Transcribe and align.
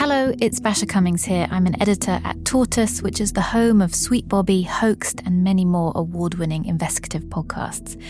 Hello, 0.00 0.32
it's 0.38 0.58
Basia 0.60 0.88
Cummings 0.88 1.26
here. 1.26 1.46
I'm 1.50 1.66
an 1.66 1.78
editor 1.78 2.22
at 2.24 2.42
Tortoise, 2.46 3.02
which 3.02 3.20
is 3.20 3.34
the 3.34 3.42
home 3.42 3.82
of 3.82 3.94
Sweet 3.94 4.26
Bobby, 4.26 4.62
Hoaxed, 4.62 5.20
and 5.26 5.44
many 5.44 5.66
more 5.66 5.92
award 5.94 6.36
winning 6.36 6.64
investigative 6.64 7.24
podcasts. 7.24 8.02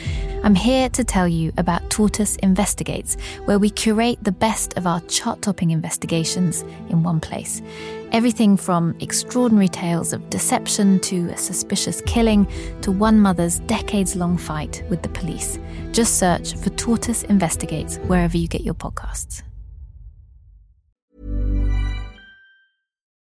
I'm 0.44 0.54
here 0.54 0.88
to 0.90 1.02
tell 1.02 1.26
you 1.26 1.52
about 1.56 1.90
Tortoise 1.90 2.36
Investigates, 2.44 3.16
where 3.44 3.58
we 3.58 3.70
curate 3.70 4.22
the 4.22 4.30
best 4.30 4.78
of 4.78 4.86
our 4.86 5.00
chart 5.08 5.42
topping 5.42 5.72
investigations 5.72 6.62
in 6.90 7.02
one 7.02 7.18
place. 7.18 7.60
Everything 8.12 8.56
from 8.56 8.94
extraordinary 9.00 9.66
tales 9.66 10.12
of 10.12 10.30
deception 10.30 11.00
to 11.00 11.28
a 11.30 11.36
suspicious 11.36 12.02
killing 12.02 12.46
to 12.82 12.92
one 12.92 13.18
mother's 13.18 13.58
decades 13.58 14.14
long 14.14 14.38
fight 14.38 14.84
with 14.88 15.02
the 15.02 15.08
police. 15.08 15.58
Just 15.90 16.20
search 16.20 16.54
for 16.54 16.70
Tortoise 16.70 17.24
Investigates 17.24 17.96
wherever 18.06 18.36
you 18.36 18.46
get 18.46 18.60
your 18.60 18.74
podcasts. 18.74 19.42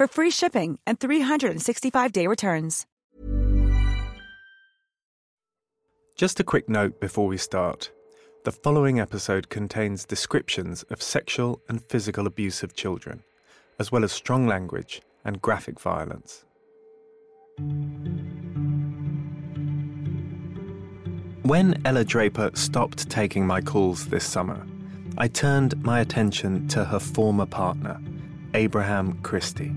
for 0.00 0.06
free 0.06 0.30
shipping 0.30 0.78
and 0.86 0.98
365-day 0.98 2.26
returns. 2.26 2.86
Just 6.16 6.40
a 6.40 6.42
quick 6.42 6.70
note 6.70 7.02
before 7.02 7.26
we 7.26 7.36
start. 7.36 7.90
The 8.46 8.52
following 8.52 8.98
episode 8.98 9.50
contains 9.50 10.06
descriptions 10.06 10.84
of 10.84 11.02
sexual 11.02 11.60
and 11.68 11.84
physical 11.84 12.26
abuse 12.26 12.62
of 12.62 12.74
children, 12.74 13.22
as 13.78 13.92
well 13.92 14.02
as 14.02 14.10
strong 14.10 14.46
language 14.46 15.02
and 15.22 15.42
graphic 15.42 15.78
violence. 15.78 16.46
When 21.42 21.78
Ella 21.84 22.04
Draper 22.04 22.52
stopped 22.54 23.10
taking 23.10 23.46
my 23.46 23.60
calls 23.60 24.06
this 24.06 24.24
summer, 24.24 24.66
I 25.18 25.28
turned 25.28 25.82
my 25.82 26.00
attention 26.00 26.68
to 26.68 26.86
her 26.86 27.00
former 27.00 27.44
partner, 27.44 28.00
Abraham 28.54 29.20
Christie. 29.20 29.74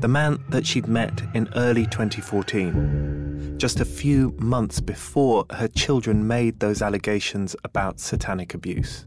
The 0.00 0.08
man 0.08 0.38
that 0.50 0.64
she'd 0.64 0.86
met 0.86 1.22
in 1.34 1.48
early 1.56 1.84
2014, 1.86 3.58
just 3.58 3.80
a 3.80 3.84
few 3.84 4.32
months 4.38 4.80
before 4.80 5.44
her 5.50 5.66
children 5.66 6.24
made 6.24 6.60
those 6.60 6.82
allegations 6.82 7.56
about 7.64 7.98
satanic 7.98 8.54
abuse. 8.54 9.06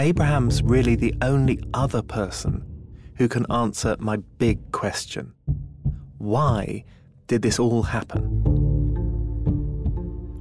Abraham's 0.00 0.60
really 0.62 0.96
the 0.96 1.14
only 1.22 1.62
other 1.72 2.02
person 2.02 2.64
who 3.16 3.28
can 3.28 3.46
answer 3.50 3.96
my 4.00 4.16
big 4.38 4.72
question 4.72 5.34
why 6.18 6.84
did 7.28 7.40
this 7.42 7.58
all 7.58 7.82
happen? 7.82 8.22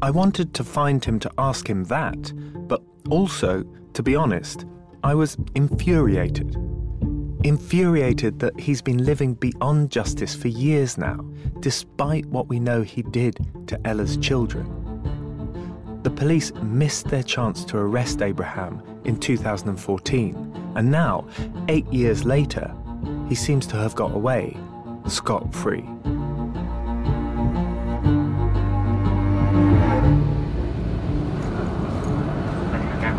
I 0.02 0.10
wanted 0.12 0.54
to 0.56 0.64
find 0.64 1.04
him 1.06 1.20
to 1.20 1.32
ask 1.38 1.70
him 1.70 1.86
that, 1.86 2.34
but 2.68 2.82
also, 3.10 3.64
to 3.94 4.04
be 4.04 4.16
honest, 4.16 4.66
I 5.04 5.14
was 5.14 5.38
infuriated. 5.56 6.58
Infuriated 7.50 8.38
that 8.42 8.60
he's 8.60 8.80
been 8.80 9.04
living 9.04 9.34
beyond 9.34 9.90
justice 9.90 10.36
for 10.36 10.50
years 10.50 11.00
now, 11.00 11.18
despite 11.62 12.28
what 12.28 12.48
we 12.48 12.60
know 12.60 12.84
he 12.84 13.02
did 13.02 13.40
to 13.66 13.88
Ella's 13.88 14.18
children. 14.18 14.68
The 16.04 16.12
police 16.12 16.54
missed 16.62 17.08
their 17.08 17.24
chance 17.24 17.66
to 17.66 17.78
arrest 17.78 18.22
Abraham 18.22 18.84
in 19.04 19.20
2014, 19.20 20.74
and 20.76 20.92
now, 20.92 21.28
eight 21.70 21.92
years 21.92 22.24
later, 22.24 22.72
he 23.28 23.34
seems 23.34 23.66
to 23.66 23.78
have 23.78 23.96
got 23.96 24.14
away 24.14 24.56
scot 25.08 25.52
free. 25.52 25.82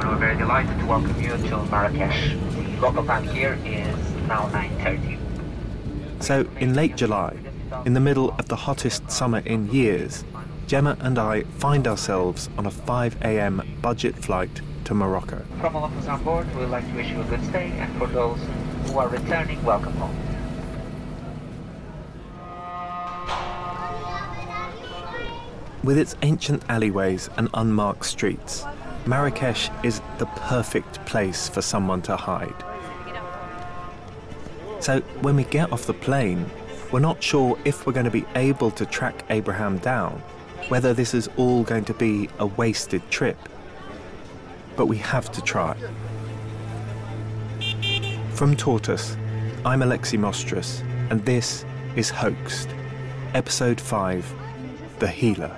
we're 0.06 0.16
very 0.18 0.36
delighted 0.36 0.78
to 0.78 0.86
welcome 0.86 1.20
you 1.20 1.30
to 1.48 1.64
Marrakesh. 1.64 2.34
The 2.34 2.80
local 2.80 3.04
time 3.04 3.24
here 3.28 3.58
is 3.64 3.88
now 3.88 3.99
9.30. 3.99 3.99
So, 6.20 6.46
in 6.60 6.74
late 6.74 6.96
July, 6.96 7.36
in 7.84 7.94
the 7.94 8.00
middle 8.00 8.30
of 8.38 8.46
the 8.46 8.54
hottest 8.54 9.10
summer 9.10 9.40
in 9.40 9.72
years, 9.72 10.22
Gemma 10.68 10.96
and 11.00 11.18
I 11.18 11.42
find 11.58 11.88
ourselves 11.88 12.48
on 12.56 12.64
a 12.64 12.70
5 12.70 13.22
a.m. 13.22 13.60
budget 13.82 14.14
flight 14.14 14.60
to 14.84 14.94
Morocco. 14.94 15.44
From 15.60 15.74
all 15.74 15.86
of 15.86 15.98
us 15.98 16.06
on 16.06 16.22
board, 16.22 16.46
we'd 16.54 16.66
like 16.66 16.86
to 16.88 16.94
wish 16.94 17.10
you 17.10 17.20
a 17.20 17.24
good 17.24 17.44
stay, 17.46 17.72
and 17.72 17.92
for 17.98 18.06
those 18.06 18.38
who 18.86 18.98
are 19.00 19.08
returning, 19.08 19.60
welcome 19.64 19.94
home. 19.94 20.16
With 25.82 25.98
its 25.98 26.14
ancient 26.22 26.62
alleyways 26.68 27.30
and 27.36 27.48
unmarked 27.52 28.06
streets, 28.06 28.64
Marrakesh 29.06 29.70
is 29.82 30.00
the 30.18 30.26
perfect 30.26 31.04
place 31.04 31.48
for 31.48 31.62
someone 31.62 32.02
to 32.02 32.16
hide. 32.16 32.69
So 34.80 35.00
when 35.20 35.36
we 35.36 35.44
get 35.44 35.70
off 35.72 35.84
the 35.86 35.94
plane, 35.94 36.46
we're 36.90 37.00
not 37.00 37.22
sure 37.22 37.58
if 37.64 37.86
we're 37.86 37.92
going 37.92 38.04
to 38.04 38.10
be 38.10 38.24
able 38.34 38.70
to 38.72 38.86
track 38.86 39.24
Abraham 39.28 39.78
down, 39.78 40.12
whether 40.68 40.94
this 40.94 41.12
is 41.12 41.28
all 41.36 41.62
going 41.64 41.84
to 41.84 41.94
be 41.94 42.28
a 42.38 42.46
wasted 42.46 43.02
trip. 43.10 43.38
But 44.76 44.86
we 44.86 44.96
have 44.96 45.30
to 45.32 45.42
try. 45.42 45.76
From 48.32 48.56
Tortoise, 48.56 49.16
I'm 49.66 49.80
Alexi 49.80 50.18
Mostrous, 50.18 50.82
and 51.10 51.22
this 51.26 51.66
is 51.94 52.08
Hoaxed, 52.08 52.70
Episode 53.34 53.78
5 53.78 54.34
The 54.98 55.08
Healer. 55.08 55.54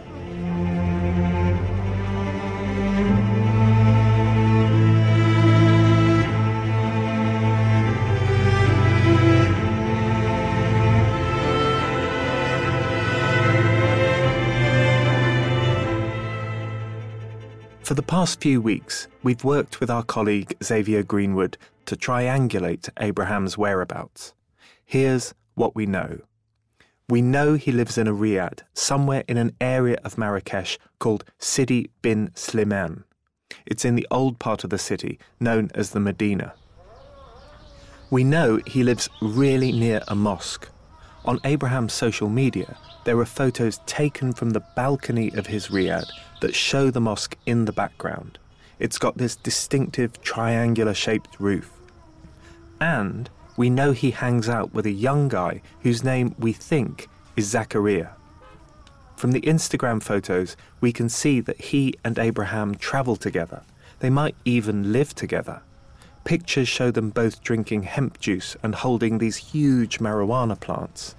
Past 18.13 18.43
few 18.43 18.61
weeks, 18.61 19.09
we've 19.23 19.43
worked 19.43 19.81
with 19.81 19.89
our 19.89 20.03
colleague 20.03 20.55
Xavier 20.63 21.03
Greenwood 21.03 21.57
to 21.87 21.97
triangulate 21.97 22.91
Abraham's 23.01 23.57
whereabouts. 23.57 24.35
Here's 24.85 25.33
what 25.55 25.75
we 25.75 25.87
know. 25.87 26.19
We 27.09 27.23
know 27.23 27.55
he 27.55 27.73
lives 27.73 27.97
in 27.97 28.07
a 28.07 28.13
riad, 28.13 28.65
somewhere 28.75 29.25
in 29.29 29.39
an 29.39 29.57
area 29.63 29.97
of 30.05 30.19
Marrakesh 30.19 30.79
called 30.99 31.25
Sidi 31.39 31.91
bin 32.03 32.29
Slimane. 32.35 33.05
It's 33.65 33.87
in 33.87 33.95
the 33.95 34.07
old 34.11 34.39
part 34.39 34.63
of 34.63 34.69
the 34.69 34.77
city, 34.77 35.19
known 35.41 35.71
as 35.75 35.93
the 35.93 36.01
Medina. 36.01 36.53
We 38.11 38.25
know 38.25 38.61
he 38.67 38.85
lives 38.85 39.09
really 39.23 39.73
near 39.73 40.03
a 40.07 40.15
mosque. 40.15 40.69
On 41.25 41.39
Abraham's 41.45 41.93
social 41.93 42.29
media, 42.29 42.77
there 43.05 43.19
are 43.19 43.25
photos 43.25 43.79
taken 43.87 44.33
from 44.33 44.51
the 44.51 44.65
balcony 44.75 45.31
of 45.35 45.47
his 45.47 45.69
riad 45.69 46.07
that 46.41 46.55
show 46.55 46.91
the 46.91 47.01
mosque 47.01 47.37
in 47.47 47.65
the 47.65 47.73
background. 47.73 48.39
It's 48.81 48.99
got 48.99 49.17
this 49.17 49.37
distinctive 49.37 50.21
triangular 50.23 50.95
shaped 50.95 51.39
roof. 51.39 51.71
And 52.81 53.31
we 53.57 53.71
know 53.71 53.93
he 53.93 54.11
hangs 54.11 54.49
out 54.49 54.75
with 54.75 54.85
a 54.85 54.91
young 54.91 55.29
guy 55.29 55.63
whose 55.83 56.03
name 56.03 56.35
we 56.41 56.53
think 56.53 57.07
is 57.37 57.47
Zachariah. 57.47 58.09
From 59.17 59.31
the 59.31 59.43
Instagram 59.43 60.03
photos, 60.03 60.57
we 60.81 60.93
can 60.93 61.09
see 61.09 61.39
that 61.41 61.61
he 61.61 61.95
and 62.03 62.19
Abraham 62.19 62.75
travel 62.75 63.15
together. 63.15 63.63
They 64.01 64.11
might 64.11 64.35
even 64.45 64.93
live 64.93 65.15
together. 65.15 65.63
Pictures 66.25 66.69
show 66.69 66.91
them 66.91 67.11
both 67.11 67.43
drinking 67.43 67.83
hemp 67.83 68.21
juice 68.21 68.57
and 68.63 68.75
holding 68.75 69.19
these 69.19 69.37
huge 69.37 69.99
marijuana 69.99 70.59
plants. 70.59 71.17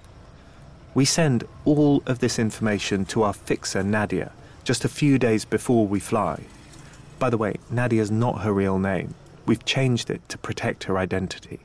We 0.94 1.04
send 1.04 1.44
all 1.64 2.02
of 2.06 2.20
this 2.20 2.38
information 2.38 3.04
to 3.06 3.22
our 3.24 3.34
fixer, 3.34 3.82
Nadia, 3.82 4.32
just 4.64 4.84
a 4.84 4.88
few 4.88 5.18
days 5.18 5.44
before 5.44 5.86
we 5.86 6.00
fly. 6.00 6.40
By 7.18 7.30
the 7.30 7.36
way, 7.36 7.56
Nadia's 7.70 8.10
not 8.10 8.42
her 8.42 8.52
real 8.52 8.78
name. 8.78 9.14
We've 9.44 9.64
changed 9.64 10.08
it 10.08 10.26
to 10.30 10.38
protect 10.38 10.84
her 10.84 10.96
identity. 10.96 11.60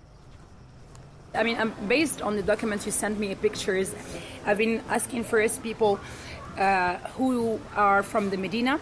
I 1.34 1.44
mean, 1.44 1.58
I'm 1.58 1.74
based 1.88 2.22
on 2.22 2.36
the 2.36 2.44
documents 2.44 2.86
you 2.86 2.92
sent 2.92 3.20
me, 3.20 3.34
pictures. 3.36 3.96
I've 4.46 4.58
been 4.58 4.82
asking 4.90 5.24
first 5.24 5.64
people 5.64 6.00
uh, 6.58 6.98
who 7.16 7.60
are 7.76 8.04
from 8.04 8.32
the 8.32 8.38
Medina, 8.38 8.80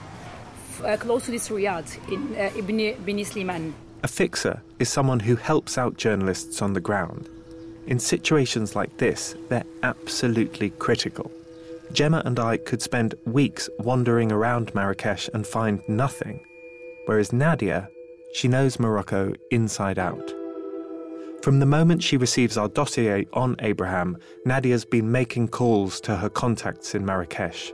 uh, 0.84 0.98
close 0.98 1.26
to 1.26 1.32
this 1.32 1.50
Riad 1.50 1.86
in 2.12 2.36
uh, 2.36 2.52
Ibn, 2.58 2.80
Ibn 2.80 3.18
Sliman. 3.20 3.74
A 4.04 4.08
fixer 4.08 4.62
is 4.78 4.90
someone 4.90 5.20
who 5.20 5.36
helps 5.36 5.78
out 5.78 5.98
journalists 5.98 6.62
on 6.62 6.74
the 6.74 6.80
ground. 6.80 7.30
In 7.88 7.98
situations 7.98 8.76
like 8.76 8.96
this, 8.98 9.36
they're 9.50 9.66
absolutely 9.82 10.70
critical. 10.72 11.32
Gemma 11.94 12.22
and 12.26 12.40
I 12.40 12.58
could 12.58 12.82
spend 12.82 13.16
weeks 13.26 13.70
wandering 13.80 14.32
around 14.32 14.76
Marrakesh 14.76 15.30
and 15.34 15.48
find 15.48 15.82
nothing, 15.88 16.46
whereas 17.06 17.34
Nadia, 17.34 17.90
she 18.34 18.48
knows 18.48 18.80
Morocco 18.80 19.34
inside 19.52 19.98
out. 19.98 20.34
From 21.42 21.60
the 21.60 21.66
moment 21.66 22.04
she 22.04 22.18
receives 22.18 22.58
our 22.58 22.68
dossier 22.68 23.26
on 23.34 23.56
Abraham, 23.60 24.18
Nadia's 24.46 24.86
been 24.86 25.12
making 25.12 25.48
calls 25.48 26.02
to 26.02 26.16
her 26.18 26.30
contacts 26.30 26.94
in 26.94 27.06
Marrakesh, 27.06 27.72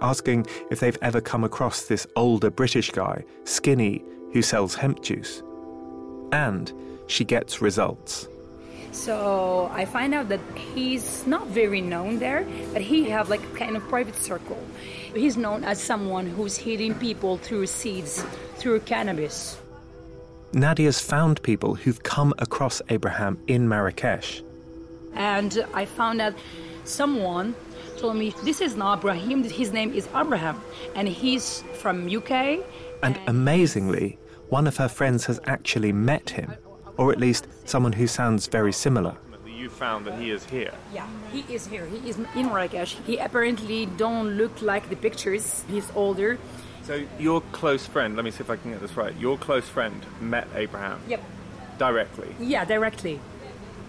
asking 0.00 0.46
if 0.70 0.80
they've 0.80 0.98
ever 1.02 1.20
come 1.20 1.44
across 1.44 1.82
this 1.82 2.06
older 2.16 2.50
British 2.50 2.90
guy, 2.90 3.24
skinny, 3.44 4.04
who 4.32 4.40
sells 4.40 4.74
hemp 4.74 5.02
juice. 5.02 5.42
And 6.32 6.72
she 7.06 7.24
gets 7.24 7.60
results. 7.60 8.28
So 8.92 9.70
I 9.72 9.84
find 9.84 10.14
out 10.14 10.28
that 10.28 10.40
he's 10.74 11.26
not 11.26 11.46
very 11.48 11.80
known 11.80 12.18
there, 12.18 12.46
but 12.72 12.82
he 12.82 13.08
have 13.10 13.28
like 13.28 13.42
a 13.42 13.56
kind 13.56 13.76
of 13.76 13.86
private 13.88 14.16
circle. 14.16 14.58
He's 15.14 15.36
known 15.36 15.64
as 15.64 15.80
someone 15.80 16.26
who's 16.26 16.56
hitting 16.56 16.94
people 16.94 17.36
through 17.36 17.66
seeds, 17.66 18.24
through 18.56 18.80
cannabis. 18.80 19.58
Nadia's 20.52 21.00
found 21.00 21.42
people 21.42 21.74
who've 21.74 22.02
come 22.02 22.32
across 22.38 22.80
Abraham 22.88 23.38
in 23.46 23.68
Marrakesh. 23.68 24.42
And 25.14 25.64
I 25.74 25.84
found 25.84 26.20
out 26.20 26.34
someone 26.84 27.54
told 27.98 28.16
me 28.16 28.34
this 28.44 28.60
is 28.60 28.76
not 28.76 28.98
Abraham, 28.98 29.44
his 29.44 29.72
name 29.72 29.92
is 29.92 30.08
Abraham, 30.14 30.60
and 30.94 31.06
he's 31.06 31.62
from 31.74 32.08
UK. 32.08 32.60
And 33.02 33.18
amazingly, 33.26 34.18
one 34.50 34.66
of 34.66 34.76
her 34.78 34.88
friends 34.88 35.26
has 35.26 35.40
actually 35.46 35.92
met 35.92 36.30
him, 36.30 36.54
or 36.96 37.12
at 37.12 37.18
least 37.18 37.46
someone 37.64 37.92
who 37.92 38.06
sounds 38.06 38.46
very 38.46 38.72
similar. 38.72 39.16
You 39.46 39.68
found 39.68 40.06
that 40.06 40.18
he 40.18 40.30
is 40.30 40.44
here. 40.44 40.72
Yeah, 40.94 41.06
he 41.32 41.40
is 41.52 41.66
here. 41.66 41.84
He 41.86 42.08
is 42.08 42.16
in 42.16 42.46
Marrakesh. 42.46 42.96
He 43.04 43.18
apparently 43.18 43.86
don't 43.86 44.36
look 44.36 44.62
like 44.62 44.88
the 44.88 44.96
pictures. 44.96 45.64
He's 45.68 45.90
older. 45.96 46.38
So 46.84 47.04
your 47.18 47.40
close 47.52 47.84
friend, 47.84 48.16
let 48.16 48.24
me 48.24 48.30
see 48.30 48.40
if 48.40 48.50
I 48.50 48.56
can 48.56 48.70
get 48.70 48.80
this 48.80 48.96
right. 48.96 49.14
Your 49.16 49.36
close 49.36 49.68
friend 49.68 50.06
met 50.20 50.46
Abraham. 50.54 51.00
Yep. 51.08 51.22
Directly. 51.76 52.34
Yeah, 52.40 52.64
directly. 52.64 53.20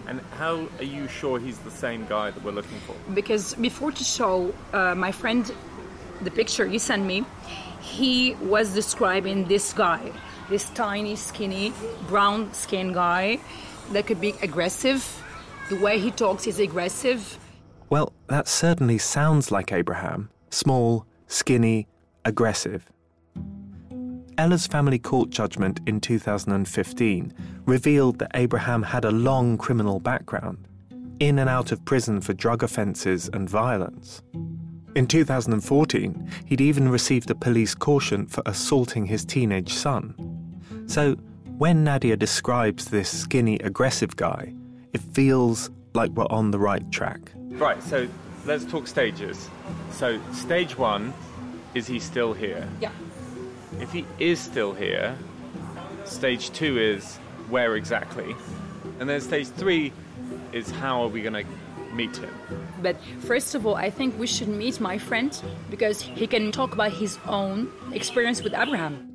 And 0.06 0.20
how 0.38 0.68
are 0.78 0.84
you 0.84 1.06
sure 1.08 1.38
he's 1.38 1.58
the 1.58 1.70
same 1.70 2.04
guy 2.06 2.32
that 2.32 2.42
we're 2.42 2.50
looking 2.50 2.78
for? 2.80 2.96
Because 3.14 3.54
before 3.54 3.92
to 3.92 4.04
show 4.04 4.52
uh, 4.72 4.94
my 4.96 5.12
friend 5.12 5.50
the 6.20 6.30
picture 6.30 6.66
you 6.66 6.80
sent 6.80 7.04
me, 7.04 7.24
he 7.80 8.34
was 8.42 8.74
describing 8.74 9.46
this 9.46 9.72
guy, 9.72 10.12
this 10.50 10.68
tiny, 10.70 11.16
skinny, 11.16 11.72
brown 12.08 12.52
skinned 12.52 12.92
guy 12.92 13.38
that 13.92 14.06
could 14.06 14.20
be 14.20 14.34
aggressive. 14.42 15.00
The 15.68 15.76
way 15.76 15.98
he 15.98 16.10
talks 16.10 16.46
is 16.46 16.58
aggressive. 16.58 17.38
Well, 17.88 18.12
that 18.26 18.48
certainly 18.48 18.98
sounds 18.98 19.50
like 19.50 19.72
Abraham. 19.72 20.28
Small, 20.50 21.06
skinny, 21.28 21.86
aggressive. 22.24 22.90
Ella's 24.36 24.66
family 24.66 24.98
court 24.98 25.30
judgment 25.30 25.80
in 25.86 26.00
2015 26.00 27.32
revealed 27.66 28.18
that 28.18 28.30
Abraham 28.34 28.82
had 28.82 29.04
a 29.04 29.10
long 29.10 29.56
criminal 29.56 30.00
background, 30.00 30.66
in 31.20 31.38
and 31.38 31.48
out 31.48 31.72
of 31.72 31.84
prison 31.84 32.20
for 32.20 32.32
drug 32.32 32.62
offences 32.62 33.30
and 33.32 33.48
violence. 33.48 34.22
In 34.96 35.06
2014, 35.06 36.28
he'd 36.46 36.60
even 36.60 36.88
received 36.88 37.30
a 37.30 37.34
police 37.34 37.74
caution 37.76 38.26
for 38.26 38.42
assaulting 38.46 39.06
his 39.06 39.24
teenage 39.24 39.74
son. 39.74 40.39
So, 40.90 41.14
when 41.56 41.84
Nadia 41.84 42.16
describes 42.16 42.86
this 42.86 43.08
skinny, 43.08 43.60
aggressive 43.60 44.16
guy, 44.16 44.52
it 44.92 45.00
feels 45.00 45.70
like 45.94 46.10
we're 46.10 46.26
on 46.30 46.50
the 46.50 46.58
right 46.58 46.82
track. 46.90 47.30
Right, 47.36 47.80
so 47.80 48.08
let's 48.44 48.64
talk 48.64 48.88
stages. 48.88 49.48
So, 49.92 50.20
stage 50.32 50.76
one 50.76 51.14
is 51.74 51.86
he 51.86 52.00
still 52.00 52.32
here? 52.32 52.68
Yeah. 52.80 52.90
If 53.78 53.92
he 53.92 54.04
is 54.18 54.40
still 54.40 54.72
here, 54.72 55.16
stage 56.06 56.50
two 56.50 56.76
is 56.76 57.18
where 57.50 57.76
exactly? 57.76 58.34
And 58.98 59.08
then 59.08 59.20
stage 59.20 59.46
three 59.46 59.92
is 60.50 60.72
how 60.72 61.02
are 61.02 61.08
we 61.08 61.22
going 61.22 61.34
to 61.34 61.94
meet 61.94 62.16
him? 62.16 62.34
But 62.82 62.96
first 63.20 63.54
of 63.54 63.64
all, 63.64 63.76
I 63.76 63.90
think 63.90 64.18
we 64.18 64.26
should 64.26 64.48
meet 64.48 64.80
my 64.80 64.98
friend 64.98 65.40
because 65.70 66.00
he 66.00 66.26
can 66.26 66.50
talk 66.50 66.72
about 66.72 66.90
his 66.90 67.16
own 67.28 67.70
experience 67.92 68.42
with 68.42 68.54
Abraham. 68.54 69.09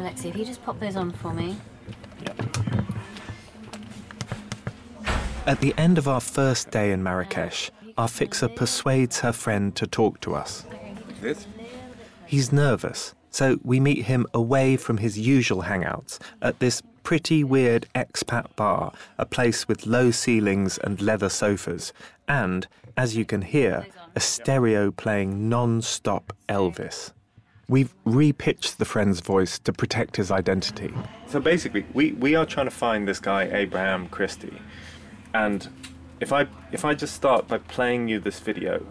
So, 0.00 0.06
Lexi, 0.06 0.30
if 0.30 0.36
you 0.36 0.46
just 0.46 0.62
pop 0.64 0.80
those 0.80 0.96
on 0.96 1.10
for 1.10 1.34
me. 1.34 1.58
At 5.46 5.60
the 5.60 5.74
end 5.76 5.98
of 5.98 6.08
our 6.08 6.22
first 6.22 6.70
day 6.70 6.90
in 6.92 7.02
Marrakesh, 7.02 7.70
our 7.98 8.08
fixer 8.08 8.48
persuades 8.48 9.20
her 9.20 9.32
friend 9.32 9.76
to 9.76 9.86
talk 9.86 10.18
to 10.20 10.34
us. 10.34 10.64
This? 11.20 11.46
He's 12.24 12.50
nervous, 12.50 13.14
so 13.30 13.58
we 13.62 13.78
meet 13.78 14.06
him 14.06 14.26
away 14.32 14.78
from 14.78 14.96
his 14.96 15.18
usual 15.18 15.64
hangouts 15.64 16.18
at 16.40 16.60
this 16.60 16.80
pretty 17.02 17.44
weird 17.44 17.86
expat 17.94 18.56
bar, 18.56 18.92
a 19.18 19.26
place 19.26 19.68
with 19.68 19.84
low 19.84 20.10
ceilings 20.10 20.78
and 20.78 21.02
leather 21.02 21.28
sofas, 21.28 21.92
and, 22.26 22.66
as 22.96 23.16
you 23.16 23.26
can 23.26 23.42
hear, 23.42 23.86
a 24.16 24.20
stereo 24.20 24.90
playing 24.90 25.50
non 25.50 25.82
stop 25.82 26.32
Elvis. 26.48 27.12
We've 27.70 27.94
repitched 28.04 28.78
the 28.78 28.84
friend's 28.84 29.20
voice 29.20 29.56
to 29.60 29.72
protect 29.72 30.16
his 30.16 30.32
identity. 30.32 30.92
So 31.28 31.38
basically, 31.38 31.86
we, 31.94 32.10
we 32.14 32.34
are 32.34 32.44
trying 32.44 32.66
to 32.66 32.72
find 32.72 33.06
this 33.06 33.20
guy, 33.20 33.44
Abraham 33.44 34.08
Christie. 34.08 34.60
And 35.34 35.68
if 36.18 36.32
I 36.32 36.48
if 36.72 36.84
I 36.84 36.94
just 36.94 37.14
start 37.14 37.46
by 37.46 37.58
playing 37.58 38.08
you 38.08 38.18
this 38.18 38.40
video 38.40 38.84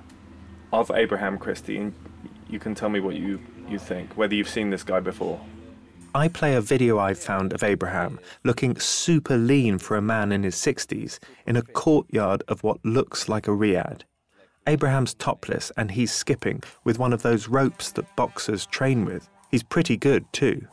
of 0.72 0.92
Abraham 0.92 1.38
Christie, 1.38 1.76
and 1.76 1.94
you 2.50 2.58
can 2.58 2.74
tell 2.74 2.88
me 2.88 3.02
what 3.02 3.18
you, 3.18 3.42
you 3.68 3.80
think, 3.80 4.16
whether 4.16 4.34
you've 4.34 4.48
seen 4.48 4.70
this 4.70 4.84
guy 4.84 5.02
before. 5.02 5.42
I 6.16 6.30
play 6.30 6.56
a 6.56 6.62
video 6.62 7.00
I've 7.00 7.20
found 7.20 7.52
of 7.52 7.64
Abraham 7.64 8.18
looking 8.46 8.80
super 8.80 9.36
lean 9.36 9.78
for 9.78 9.98
a 9.98 10.02
man 10.02 10.32
in 10.32 10.44
his 10.44 10.56
60s 10.56 11.20
in 11.46 11.58
a 11.58 11.62
courtyard 11.62 12.44
of 12.48 12.64
what 12.64 12.84
looks 12.86 13.28
like 13.28 13.46
a 13.46 13.52
riad. 13.52 14.04
Abraham's 14.70 15.16
topless 15.16 15.72
and 15.78 15.90
he's 15.90 16.14
skipping 16.14 16.62
with 16.84 17.00
one 17.00 17.12
of 17.12 17.24
those 17.24 17.48
ropes 17.48 17.92
that 17.94 18.16
boxers 18.16 18.68
train 18.68 19.04
with. 19.04 19.28
He's 19.50 19.64
pretty 19.64 19.98
good 19.98 20.32
too. 20.32 20.68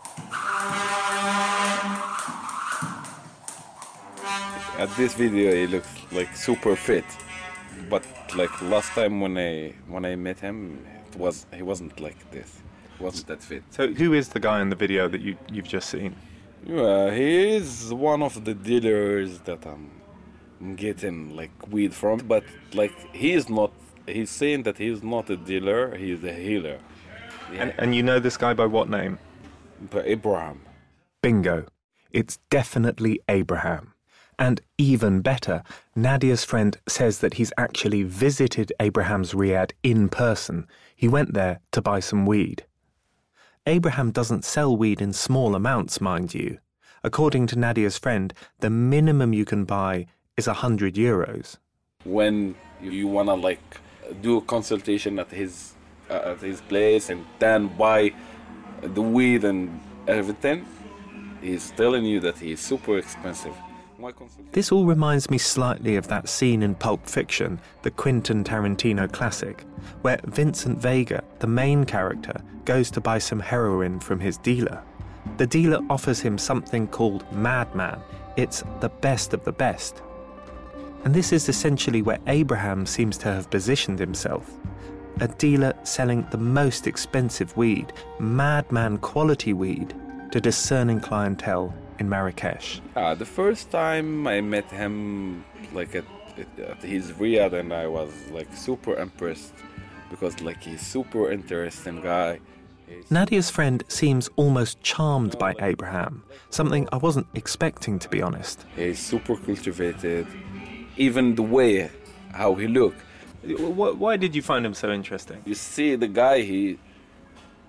At 4.78 4.90
this 4.99 5.14
video, 5.14 5.54
he 5.54 5.66
looks 5.66 5.88
like 6.12 6.37
super 6.37 6.76
fit, 6.76 7.06
but 7.88 8.04
like 8.37 8.61
last 8.61 8.90
time 8.92 9.23
when 9.23 9.38
I 9.38 9.73
when 9.88 10.04
I 10.04 10.14
met 10.14 10.40
him, 10.40 10.85
it 11.11 11.16
was 11.18 11.47
he 11.54 11.62
wasn't 11.62 11.99
like 11.99 12.30
this. 12.30 12.50
He 12.99 13.02
wasn't 13.02 13.28
that 13.28 13.42
fit. 13.42 13.62
So 13.70 13.88
who 13.94 14.12
is 14.12 14.28
the 14.28 14.40
guy 14.40 14.61
in 14.61 14.68
the 14.68 14.76
video 14.76 15.09
that 15.09 15.23
you, 15.23 15.38
you've 15.50 15.68
just 15.68 15.88
seen? 15.88 16.14
Yeah, 16.66 17.14
he 17.14 17.56
is 17.56 17.94
one 17.94 18.23
of 18.23 18.44
the 18.44 18.52
dealers 18.52 19.38
that 19.49 19.64
I'm 19.64 19.90
getting 20.76 21.35
like 21.35 21.56
weed 21.70 21.94
from, 21.94 22.18
but 22.18 22.44
like 22.75 22.92
he 23.14 23.32
is 23.32 23.49
not. 23.49 23.73
He's 24.06 24.30
saying 24.30 24.62
that 24.64 24.78
he's 24.78 25.02
not 25.02 25.30
a 25.30 25.36
dealer. 25.36 25.96
He's 25.96 26.22
a 26.25 26.32
healer. 26.32 26.78
And, 27.52 27.75
and 27.78 27.94
you 27.94 28.02
know 28.02 28.18
this 28.18 28.36
guy 28.36 28.54
by 28.54 28.66
what 28.66 28.88
name? 28.88 29.18
But 29.90 30.06
Abraham. 30.06 30.62
Bingo. 31.22 31.66
It's 32.12 32.38
definitely 32.50 33.20
Abraham. 33.28 33.92
And 34.38 34.60
even 34.78 35.22
better, 35.22 35.62
Nadia's 35.94 36.44
friend 36.44 36.76
says 36.86 37.18
that 37.20 37.34
he's 37.34 37.52
actually 37.56 38.02
visited 38.02 38.72
Abraham's 38.80 39.32
riad 39.32 39.72
in 39.82 40.08
person. 40.08 40.66
He 40.94 41.08
went 41.08 41.34
there 41.34 41.60
to 41.72 41.80
buy 41.80 42.00
some 42.00 42.26
weed. 42.26 42.64
Abraham 43.66 44.12
doesn't 44.12 44.44
sell 44.44 44.76
weed 44.76 45.00
in 45.00 45.12
small 45.12 45.54
amounts, 45.54 46.00
mind 46.00 46.34
you. 46.34 46.58
According 47.02 47.46
to 47.48 47.58
Nadia's 47.58 47.98
friend, 47.98 48.32
the 48.60 48.70
minimum 48.70 49.32
you 49.32 49.44
can 49.44 49.64
buy 49.64 50.06
is 50.36 50.46
100 50.46 50.94
euros. 50.94 51.56
When 52.04 52.54
you 52.80 53.08
wanna 53.08 53.34
like 53.34 53.78
do 54.20 54.38
a 54.38 54.40
consultation 54.42 55.18
at 55.18 55.30
his 55.30 55.75
uh, 56.10 56.32
at 56.32 56.40
his 56.40 56.60
place 56.60 57.10
and 57.10 57.25
then 57.38 57.68
buy 57.76 58.12
the 58.80 59.02
weed 59.02 59.44
and 59.44 59.80
everything, 60.06 60.66
he's 61.40 61.70
telling 61.72 62.04
you 62.04 62.20
that 62.20 62.38
he's 62.38 62.60
super 62.60 62.98
expensive. 62.98 63.54
This 64.52 64.70
all 64.72 64.84
reminds 64.84 65.30
me 65.30 65.38
slightly 65.38 65.96
of 65.96 66.06
that 66.08 66.28
scene 66.28 66.62
in 66.62 66.75
Pulp 66.75 67.06
Fiction, 67.08 67.58
the 67.82 67.90
Quentin 67.90 68.44
Tarantino 68.44 69.10
classic, 69.10 69.64
where 70.02 70.20
Vincent 70.25 70.78
Vega, 70.78 71.25
the 71.38 71.46
main 71.46 71.84
character, 71.84 72.38
goes 72.66 72.90
to 72.90 73.00
buy 73.00 73.18
some 73.18 73.40
heroin 73.40 73.98
from 73.98 74.20
his 74.20 74.36
dealer. 74.38 74.82
The 75.38 75.46
dealer 75.46 75.80
offers 75.88 76.20
him 76.20 76.36
something 76.36 76.86
called 76.88 77.30
Madman. 77.32 77.98
It's 78.36 78.62
the 78.80 78.90
best 78.90 79.32
of 79.32 79.44
the 79.44 79.52
best. 79.52 80.02
And 81.06 81.14
this 81.14 81.32
is 81.32 81.48
essentially 81.48 82.02
where 82.02 82.18
Abraham 82.26 82.84
seems 82.84 83.16
to 83.18 83.28
have 83.28 83.48
positioned 83.48 84.00
himself. 84.00 84.50
A 85.20 85.28
dealer 85.28 85.72
selling 85.84 86.26
the 86.32 86.36
most 86.36 86.88
expensive 86.88 87.56
weed, 87.56 87.92
madman 88.18 88.98
quality 88.98 89.52
weed, 89.52 89.94
to 90.32 90.40
discerning 90.40 90.98
clientele 90.98 91.72
in 92.00 92.08
Marrakesh. 92.08 92.80
Ah, 92.96 93.14
the 93.14 93.25
first 93.25 93.70
time 93.70 94.26
I 94.26 94.40
met 94.40 94.68
him, 94.68 95.44
like 95.72 95.94
at, 95.94 96.06
at 96.58 96.82
his 96.82 97.12
Riad, 97.12 97.52
and 97.52 97.72
I 97.72 97.86
was 97.86 98.10
like 98.32 98.52
super 98.52 98.96
impressed 98.96 99.54
because 100.10 100.40
like 100.40 100.60
he's 100.60 100.80
super 100.80 101.30
interesting 101.30 102.00
guy. 102.00 102.40
Nadia's 103.10 103.48
friend 103.48 103.84
seems 103.86 104.28
almost 104.34 104.80
charmed 104.82 105.38
by 105.38 105.54
Abraham, 105.60 106.25
something 106.50 106.88
I 106.90 106.96
wasn't 106.96 107.28
expecting 107.34 108.00
to 108.00 108.08
be 108.08 108.22
honest. 108.22 108.64
He's 108.75 108.98
super 108.98 109.36
cultivated. 109.36 110.26
Even 110.96 111.34
the 111.34 111.42
way 111.42 111.90
how 112.32 112.54
he 112.54 112.66
look. 112.66 112.94
Why 113.42 114.16
did 114.16 114.34
you 114.34 114.42
find 114.42 114.66
him 114.66 114.74
so 114.74 114.90
interesting? 114.90 115.42
You 115.44 115.54
see 115.54 115.94
the 115.94 116.08
guy 116.08 116.40
he 116.40 116.78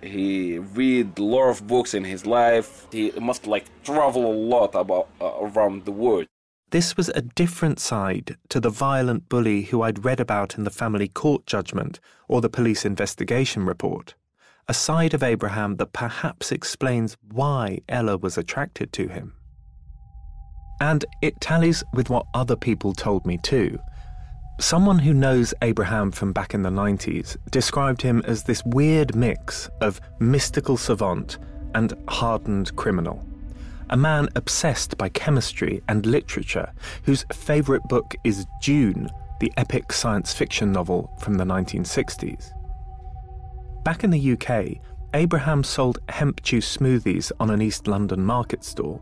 he 0.04 0.60
read 0.60 1.18
a 1.18 1.24
lot 1.24 1.50
of 1.50 1.68
books 1.68 1.94
in 1.94 2.04
his 2.04 2.26
life. 2.26 2.86
He 2.92 3.12
must 3.20 3.48
like 3.48 3.66
travel 3.84 4.26
a 4.26 4.36
lot 4.54 4.76
about 4.76 5.08
uh, 5.20 5.32
around 5.42 5.86
the 5.86 5.92
world. 5.92 6.28
This 6.70 6.98
was 6.98 7.10
a 7.10 7.22
different 7.22 7.80
side 7.80 8.36
to 8.50 8.60
the 8.60 8.70
violent 8.70 9.30
bully 9.30 9.64
who 9.64 9.82
I'd 9.82 10.04
read 10.04 10.20
about 10.20 10.58
in 10.58 10.66
the 10.66 10.70
family 10.70 11.08
court 11.08 11.46
judgment 11.46 12.00
or 12.28 12.42
the 12.42 12.50
police 12.50 12.86
investigation 12.86 13.66
report. 13.66 14.16
A 14.68 14.74
side 14.74 15.14
of 15.14 15.24
Abraham 15.24 15.78
that 15.78 15.94
perhaps 15.94 16.52
explains 16.52 17.16
why 17.32 17.80
Ella 17.88 18.18
was 18.18 18.38
attracted 18.38 18.92
to 18.94 19.08
him. 19.08 19.37
And 20.80 21.06
it 21.22 21.40
tallies 21.42 21.84
with 21.94 22.10
what 22.10 22.28
other 22.34 22.56
people 22.56 22.94
told 22.94 23.26
me 23.26 23.38
too. 23.38 23.80
Someone 24.60 25.00
who 25.00 25.14
knows 25.14 25.54
Abraham 25.62 26.12
from 26.12 26.34
back 26.34 26.54
in 26.54 26.64
the 26.64 26.70
90s 26.70 27.38
described 27.52 28.02
him 28.02 28.22
as 28.26 28.44
this 28.44 28.64
weird 28.66 29.16
mix 29.16 29.70
of 29.82 30.02
mystical 30.20 30.78
savant 30.78 31.38
and 31.76 31.94
hardened 32.08 32.76
criminal. 32.76 33.24
A 33.90 33.98
man 33.98 34.28
obsessed 34.36 34.98
by 34.98 35.10
chemistry 35.10 35.82
and 35.88 36.06
literature, 36.06 36.74
whose 37.04 37.26
favourite 37.32 37.84
book 37.84 38.16
is 38.24 38.46
Dune, 38.62 39.10
the 39.40 39.54
epic 39.58 39.94
science 39.94 40.34
fiction 40.34 40.72
novel 40.72 41.16
from 41.20 41.36
the 41.36 41.46
1960s. 41.46 42.52
Back 43.84 44.04
in 44.04 44.10
the 44.10 44.34
UK, 44.34 44.82
Abraham 45.14 45.64
sold 45.64 46.00
hemp 46.10 46.42
juice 46.42 46.78
smoothies 46.78 47.32
on 47.40 47.50
an 47.50 47.62
East 47.62 47.88
London 47.88 48.26
market 48.26 48.64
stall. 48.64 49.02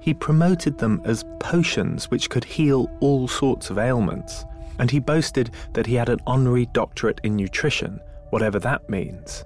He 0.00 0.14
promoted 0.14 0.78
them 0.78 1.00
as 1.04 1.24
potions 1.40 2.10
which 2.10 2.30
could 2.30 2.44
heal 2.44 2.90
all 3.00 3.28
sorts 3.28 3.70
of 3.70 3.78
ailments, 3.78 4.44
and 4.78 4.90
he 4.90 4.98
boasted 4.98 5.50
that 5.74 5.86
he 5.86 5.94
had 5.94 6.08
an 6.08 6.20
honorary 6.26 6.66
doctorate 6.66 7.20
in 7.24 7.36
nutrition, 7.36 8.00
whatever 8.30 8.58
that 8.60 8.88
means. 8.88 9.44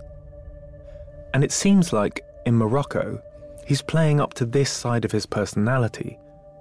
And 1.35 1.45
it 1.45 1.53
seems 1.53 1.93
like, 1.93 2.25
in 2.47 2.57
Morocco, 2.57 3.21
he's 3.67 3.83
playing 3.83 4.21
up 4.21 4.35
to 4.35 4.47
this 4.47 4.71
side 4.71 5.05
of 5.05 5.13
his 5.13 5.27
personality, 5.27 6.19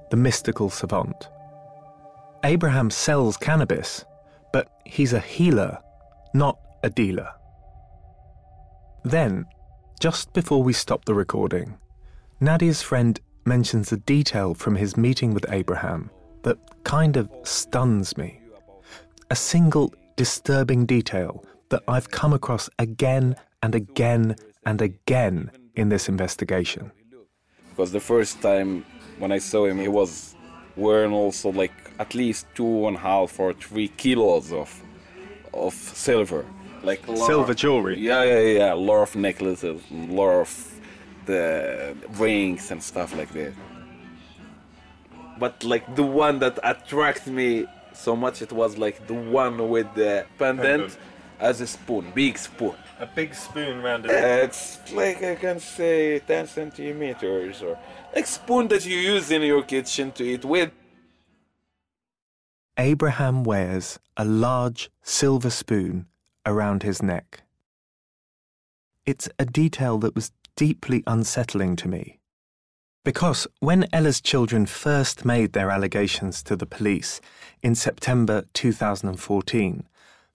the 0.09 0.17
mystical 0.17 0.69
savant. 0.69 1.29
Abraham 2.43 2.89
sells 2.89 3.37
cannabis, 3.37 4.03
but 4.51 4.69
he's 4.85 5.13
a 5.13 5.19
healer, 5.19 5.79
not 6.33 6.59
a 6.83 6.89
dealer. 6.89 7.29
Then, 9.03 9.45
just 9.99 10.33
before 10.33 10.61
we 10.61 10.73
stop 10.73 11.05
the 11.05 11.13
recording, 11.13 11.77
Nadia's 12.41 12.81
friend 12.81 13.19
mentions 13.45 13.91
a 13.91 13.97
detail 13.97 14.53
from 14.53 14.75
his 14.75 14.97
meeting 14.97 15.33
with 15.33 15.45
Abraham 15.49 16.09
that 16.43 16.57
kind 16.83 17.17
of 17.17 17.29
stuns 17.43 18.17
me. 18.17 18.39
A 19.31 19.35
single 19.35 19.93
disturbing 20.15 20.85
detail 20.85 21.43
that 21.69 21.83
I've 21.87 22.09
come 22.11 22.33
across 22.33 22.69
again 22.79 23.35
and 23.61 23.75
again 23.75 24.35
and 24.65 24.81
again 24.81 25.51
in 25.75 25.89
this 25.89 26.09
investigation. 26.09 26.91
Because 27.69 27.91
the 27.91 27.99
first 27.99 28.41
time 28.41 28.85
when 29.19 29.31
I 29.31 29.39
saw 29.39 29.65
him, 29.65 29.79
he 29.79 29.87
was 29.87 30.35
wearing 30.75 31.13
also 31.13 31.51
like 31.51 31.73
at 31.99 32.13
least 32.15 32.47
two 32.55 32.87
and 32.87 32.97
a 32.97 32.99
half 32.99 33.39
or 33.39 33.53
three 33.53 33.87
kilos 33.89 34.51
of 34.51 34.81
of 35.53 35.73
silver, 35.73 36.45
like 36.83 37.05
Silver 37.05 37.53
jewelry. 37.53 37.97
Yeah, 37.97 38.23
yeah, 38.23 38.39
yeah. 38.39 38.73
A 38.73 38.75
lot 38.75 39.03
of 39.03 39.15
necklaces, 39.15 39.81
a 39.89 39.93
lot 39.93 40.41
of 40.41 40.74
the 41.25 41.95
rings 42.11 42.71
and 42.71 42.81
stuff 42.81 43.15
like 43.15 43.31
that. 43.33 43.53
But 45.39 45.63
like 45.63 45.95
the 45.95 46.03
one 46.03 46.39
that 46.39 46.59
attracted 46.63 47.33
me 47.33 47.65
so 47.93 48.15
much, 48.15 48.41
it 48.41 48.51
was 48.51 48.77
like 48.77 49.07
the 49.07 49.13
one 49.13 49.69
with 49.69 49.93
the 49.95 50.25
pendant 50.37 50.65
Pendant. 50.65 50.97
as 51.39 51.61
a 51.61 51.67
spoon, 51.67 52.11
big 52.15 52.37
spoon. 52.37 52.75
A 52.99 53.05
big 53.05 53.35
spoon 53.35 53.81
round 53.81 54.05
his 54.05 54.13
It's 54.13 54.93
like 54.93 55.21
I 55.21 55.35
can 55.35 55.59
say 55.59 56.19
10 56.19 56.47
centimeters 56.47 57.61
or 57.61 57.77
like 58.15 58.25
spoon 58.25 58.69
that 58.69 58.85
you 58.85 58.97
use 58.97 59.29
in 59.31 59.41
your 59.41 59.63
kitchen 59.63 60.11
to 60.13 60.23
eat 60.23 60.45
with. 60.45 60.71
Abraham 62.77 63.43
wears 63.43 63.99
a 64.17 64.25
large 64.25 64.89
silver 65.01 65.49
spoon 65.49 66.07
around 66.45 66.83
his 66.83 67.01
neck. 67.01 67.41
It's 69.05 69.29
a 69.37 69.45
detail 69.45 69.97
that 69.99 70.15
was 70.15 70.31
deeply 70.55 71.03
unsettling 71.07 71.75
to 71.77 71.87
me. 71.87 72.19
Because 73.03 73.45
when 73.59 73.87
Ella's 73.93 74.19
children 74.19 74.65
first 74.65 75.25
made 75.25 75.53
their 75.53 75.69
allegations 75.69 76.41
to 76.43 76.55
the 76.55 76.65
police 76.65 77.21
in 77.61 77.75
September 77.75 78.45
2014, 78.53 79.83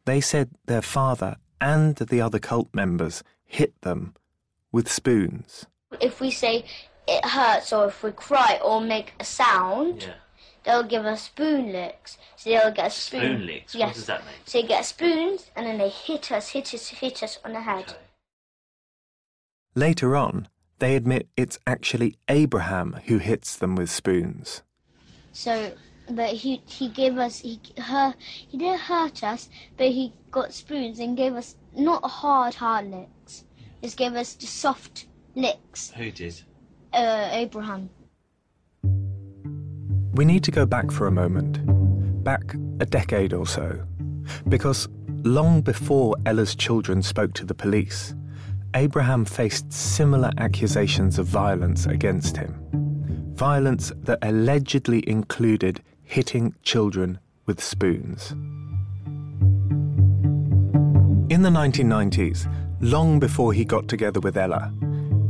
they 0.05 0.21
said 0.21 0.51
their 0.67 0.83
father 0.83 1.37
and 1.61 1.97
the 1.97 2.21
other 2.21 2.39
cult 2.39 2.69
members 2.73 3.23
hit 3.45 3.79
them 3.83 4.15
with 4.73 4.91
spoons. 4.91 5.67
If 6.01 6.21
we 6.21 6.31
say 6.31 6.65
it 7.09 7.25
hurts 7.25 7.73
or 7.73 7.87
if 7.89 8.03
we 8.05 8.13
cry 8.13 8.61
or 8.65 8.81
make 8.81 9.15
a 9.19 9.25
sound, 9.25 10.05
Yeah. 10.05 10.15
they'll 10.63 10.85
give 10.85 11.05
us 11.05 11.23
spoon 11.25 11.73
licks. 11.73 12.19
So 12.37 12.51
they'll 12.51 12.71
get 12.71 12.87
a 12.87 12.91
spoon. 12.91 13.21
Spoon 13.21 13.47
licks? 13.47 13.75
What 13.75 13.81
Yes. 13.81 13.95
does 13.97 14.07
that 14.07 14.25
mean? 14.25 14.35
So 14.47 14.59
you 14.59 14.69
get 14.69 14.85
spoons 14.87 15.51
and 15.57 15.67
then 15.67 15.79
they 15.79 15.89
hit 15.89 16.31
us, 16.31 16.51
hit 16.51 16.73
us, 16.73 16.87
hit 16.89 17.23
us 17.25 17.39
on 17.45 17.53
the 17.53 17.63
head. 17.63 17.97
Later 19.77 20.17
on, 20.17 20.49
they 20.81 20.97
admit 20.97 21.29
it's 21.37 21.59
actually 21.67 22.17
Abraham 22.29 22.99
who 23.07 23.19
hits 23.19 23.57
them 23.57 23.77
with 23.77 23.89
spoons. 23.91 24.63
So, 25.33 25.73
but 26.09 26.31
he 26.31 26.63
he 26.67 26.89
gave 26.89 27.19
us 27.19 27.39
he 27.39 27.61
her 27.79 28.15
he 28.19 28.59
didn't 28.59 28.81
hurt 28.81 29.23
us, 29.23 29.49
but 29.77 29.89
he 29.89 30.13
got 30.33 30.53
spoons 30.53 30.99
and 30.99 31.17
gave 31.17 31.35
us 31.35 31.55
not 31.77 32.03
hard 32.05 32.55
hard 32.55 32.91
licks. 32.91 33.45
Just 33.83 33.97
gave 33.97 34.15
us 34.15 34.35
the 34.35 34.47
soft 34.47 35.07
licks. 35.37 35.91
Who 35.91 36.11
did? 36.11 36.43
Uh, 36.93 37.29
Abraham. 37.31 37.91
We 40.15 40.25
need 40.25 40.43
to 40.45 40.51
go 40.51 40.67
back 40.67 40.91
for 40.91 41.07
a 41.07 41.13
moment, 41.13 41.61
back 42.25 42.55
a 42.81 42.87
decade 42.87 43.33
or 43.33 43.47
so, 43.47 43.87
because 44.49 44.89
long 45.23 45.61
before 45.61 46.17
Ella's 46.27 46.57
children 46.57 47.03
spoke 47.03 47.33
to 47.35 47.47
the 47.47 47.55
police, 47.55 48.15
Abraham 48.75 49.25
faced 49.25 49.73
similar 49.73 50.31
accusations 50.39 51.19
of 51.19 51.27
violence 51.27 51.87
against 51.87 52.37
him. 52.37 52.55
Violence 53.35 53.93
that 54.03 54.19
allegedly 54.23 55.09
included 55.09 55.83
hitting 56.05 56.55
children 56.63 57.19
with 57.47 57.63
spoons. 57.63 58.31
In 61.31 61.43
the 61.43 61.51
1990s, 61.51 62.53
long 62.81 63.19
before 63.19 63.53
he 63.53 63.65
got 63.65 63.89
together 63.89 64.21
with 64.21 64.37
Ella, 64.37 64.73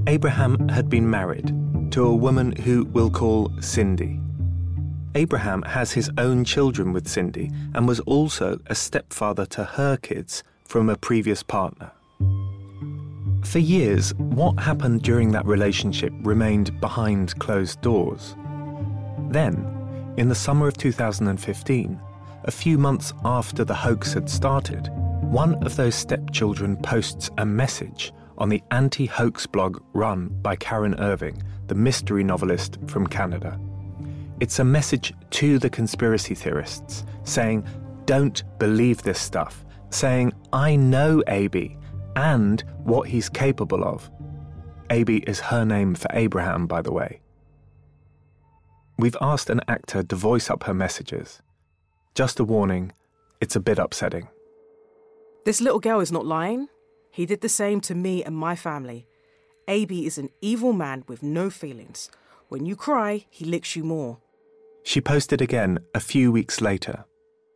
Abraham 0.07 0.69
had 0.69 0.91
been 0.91 1.09
married 1.09 1.55
to 1.93 2.05
a 2.05 2.15
woman 2.15 2.53
who 2.53 2.85
we'll 2.87 3.11
call 3.11 3.51
Cindy. 3.61 4.21
Abraham 5.15 5.63
has 5.63 5.93
his 5.93 6.11
own 6.19 6.45
children 6.45 6.93
with 6.93 7.09
Cindy 7.09 7.51
and 7.75 7.89
was 7.89 8.01
also 8.01 8.59
a 8.67 8.75
stepfather 8.75 9.47
to 9.47 9.65
her 9.65 9.97
kids 9.97 10.43
from 10.65 10.89
a 10.89 10.97
previous 10.97 11.43
partner. 11.43 11.91
For 13.45 13.59
years, 13.59 14.15
what 14.15 14.61
happened 14.61 15.03
during 15.03 15.33
that 15.33 15.47
relationship 15.47 16.13
remained 16.23 16.79
behind 16.81 17.39
closed 17.39 17.81
doors. 17.81 18.37
Then, 19.31 20.15
in 20.17 20.29
the 20.29 20.35
summer 20.35 20.69
of 20.69 20.77
2015, 20.77 22.01
a 22.45 22.51
few 22.51 22.79
months 22.79 23.13
after 23.25 23.65
the 23.65 23.75
hoax 23.75 24.13
had 24.13 24.29
started, 24.29 24.89
one 25.23 25.55
of 25.65 25.77
those 25.77 25.95
stepchildren 25.95 26.77
posts 26.77 27.31
a 27.39 27.47
message 27.47 28.13
on 28.39 28.49
the 28.49 28.63
anti 28.71 29.07
hoax 29.07 29.47
blog 29.47 29.83
run 29.95 30.29
by 30.43 30.55
Karen 30.57 30.95
Irving, 31.01 31.43
the 31.67 31.75
mystery 31.75 32.23
novelist 32.23 32.79
from 32.87 33.07
Canada. 33.07 33.59
It's 34.39 34.59
a 34.59 34.65
message 34.65 35.13
to 35.31 35.59
the 35.59 35.71
conspiracy 35.71 36.35
theorists 36.35 37.05
saying, 37.25 37.67
don't 38.07 38.43
believe 38.59 39.03
this 39.03 39.21
stuff, 39.21 39.65
saying, 39.91 40.33
I 40.53 40.77
know 40.77 41.23
AB 41.27 41.77
and 42.21 42.63
what 42.85 43.09
he's 43.09 43.29
capable 43.29 43.83
of. 43.83 44.11
AB 44.91 45.25
is 45.27 45.41
her 45.41 45.65
name 45.65 45.95
for 45.95 46.09
Abraham, 46.13 46.67
by 46.67 46.83
the 46.83 46.93
way. 46.93 47.21
We've 48.99 49.17
asked 49.23 49.49
an 49.49 49.63
actor 49.67 50.03
to 50.03 50.17
voice 50.17 50.51
up 50.51 50.65
her 50.65 50.75
messages. 50.75 51.41
Just 52.15 52.39
a 52.39 52.45
warning, 52.45 52.93
it's 53.41 53.57
a 53.57 53.61
bit 53.61 53.79
upsetting. 53.79 54.29
This 55.47 55.63
little 55.63 55.81
girl 55.81 56.01
is 56.01 56.13
not 56.13 56.27
lying. 56.27 56.69
He 57.11 57.25
did 57.25 57.41
the 57.41 57.49
same 57.49 57.81
to 57.83 57.95
me 57.95 58.23
and 58.23 58.37
my 58.37 58.55
family. 58.55 59.07
AB 59.67 60.07
is 60.07 60.19
an 60.19 60.29
evil 60.43 60.75
man 60.75 61.05
with 61.09 61.23
no 61.23 61.49
feelings. 61.49 62.11
When 62.49 62.67
you 62.67 62.77
cry, 62.77 63.25
he 63.31 63.45
licks 63.47 63.75
you 63.75 63.85
more. 63.85 64.19
She 64.83 65.01
posted 65.01 65.41
again 65.41 65.79
a 65.95 66.01
few 66.01 66.31
weeks 66.31 66.61
later. 66.61 67.05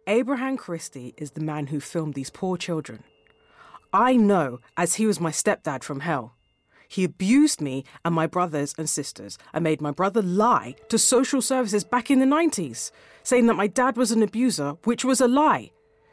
Abraham 0.07 0.57
Christie 0.57 1.15
is 1.19 1.33
the 1.33 1.41
man 1.41 1.67
who 1.67 1.81
filmed 1.81 2.15
these 2.15 2.31
poor 2.31 2.57
children. 2.57 3.03
I 3.95 4.17
know, 4.17 4.59
as 4.77 4.97
he 4.97 5.07
was 5.07 5.21
my 5.21 5.31
stepdad 5.31 5.85
from 5.85 6.01
hell. 6.01 6.35
He 6.89 7.05
abused 7.05 7.61
me 7.61 7.85
and 8.05 8.13
my 8.13 8.27
brothers 8.27 8.75
and 8.77 8.91
sisters 8.91 9.39
and 9.53 9.63
made 9.63 9.81
my 9.81 9.93
brother 9.93 10.21
lie 10.21 10.75
to 10.89 10.99
social 10.99 11.41
services 11.41 11.85
back 11.85 12.11
in 12.11 12.19
the 12.19 12.27
90s, 12.27 12.91
saying 13.23 13.47
that 13.47 13.55
my 13.55 13.69
dad 13.69 13.97
was 13.97 14.11
an 14.11 14.23
abuser, 14.23 14.73
which 14.83 15.05
was 15.05 15.21
a 15.21 15.29
lie. 15.29 15.71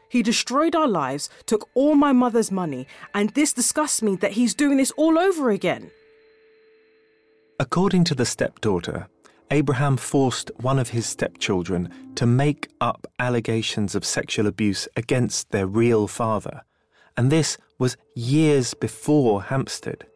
He 0.08 0.22
destroyed 0.22 0.76
our 0.76 0.86
lives, 0.86 1.28
took 1.46 1.68
all 1.74 1.96
my 1.96 2.12
mother's 2.12 2.52
money, 2.52 2.86
and 3.14 3.30
this 3.30 3.52
disgusts 3.52 4.00
me 4.00 4.14
that 4.16 4.32
he's 4.32 4.54
doing 4.54 4.76
this 4.76 4.92
all 4.92 5.18
over 5.18 5.50
again. 5.50 5.90
According 7.58 8.04
to 8.04 8.14
the 8.14 8.26
stepdaughter, 8.26 9.08
Abraham 9.50 9.96
forced 9.96 10.52
one 10.60 10.78
of 10.78 10.90
his 10.90 11.06
stepchildren 11.06 11.92
to 12.14 12.26
make 12.26 12.68
up 12.80 13.06
allegations 13.18 13.96
of 13.96 14.04
sexual 14.04 14.46
abuse 14.46 14.86
against 14.96 15.50
their 15.50 15.66
real 15.66 16.06
father, 16.06 16.62
and 17.16 17.30
this 17.30 17.58
was 17.78 17.96
years 18.14 18.74
before 18.74 19.44
Hampstead. 19.44 20.06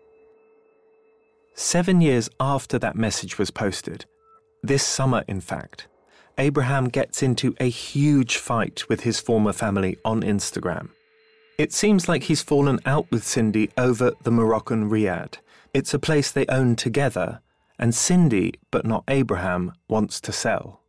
Seven 1.54 2.00
years 2.00 2.28
after 2.38 2.78
that 2.78 2.96
message 2.96 3.38
was 3.38 3.50
posted, 3.50 4.04
this 4.62 4.84
summer 4.84 5.24
in 5.26 5.40
fact, 5.40 5.88
Abraham 6.38 6.88
gets 6.88 7.22
into 7.22 7.54
a 7.58 7.68
huge 7.68 8.36
fight 8.36 8.88
with 8.88 9.00
his 9.00 9.20
former 9.20 9.52
family 9.52 9.96
on 10.04 10.22
Instagram. 10.22 10.90
It 11.56 11.72
seems 11.72 12.08
like 12.08 12.24
he's 12.24 12.42
fallen 12.42 12.78
out 12.84 13.10
with 13.10 13.24
Cindy 13.24 13.70
over 13.78 14.12
the 14.22 14.30
Moroccan 14.30 14.90
Riad. 14.90 15.36
It's 15.72 15.94
a 15.94 15.98
place 15.98 16.30
they 16.30 16.46
own 16.46 16.76
together, 16.76 17.40
and 17.78 17.94
Cindy, 17.94 18.54
but 18.70 18.86
not 18.86 19.04
Abraham, 19.08 19.72
wants 19.88 20.20
to 20.22 20.32
sell. 20.32 20.82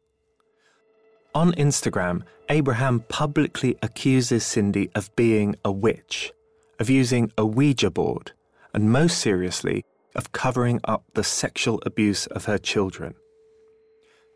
On 1.37 1.51
Instagram, 1.53 2.23
Abraham 2.49 3.01
publicly 3.01 3.77
accuses 3.83 4.43
Cindy 4.43 4.89
of 4.95 5.15
being 5.15 5.55
a 5.63 5.71
witch, 5.71 6.33
of 6.79 6.89
using 6.89 7.31
a 7.37 7.45
Ouija 7.45 7.91
board, 7.91 8.31
and 8.73 8.91
most 8.91 9.19
seriously, 9.19 9.85
of 10.15 10.31
covering 10.31 10.81
up 10.85 11.03
the 11.13 11.23
sexual 11.23 11.79
abuse 11.85 12.25
of 12.25 12.45
her 12.45 12.57
children. 12.57 13.13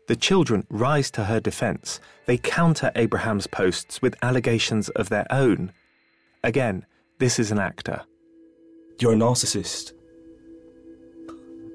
The 0.06 0.14
children 0.14 0.64
rise 0.70 1.10
to 1.12 1.24
her 1.24 1.40
defense. 1.40 1.98
They 2.26 2.38
counter 2.38 2.92
Abraham's 2.94 3.48
posts 3.48 4.00
with 4.00 4.14
allegations 4.22 4.88
of 4.90 5.08
their 5.08 5.26
own. 5.28 5.72
Again, 6.44 6.86
this 7.18 7.40
is 7.40 7.50
an 7.50 7.58
actor. 7.58 8.02
You're 9.00 9.14
a 9.14 9.16
narcissist. 9.16 9.92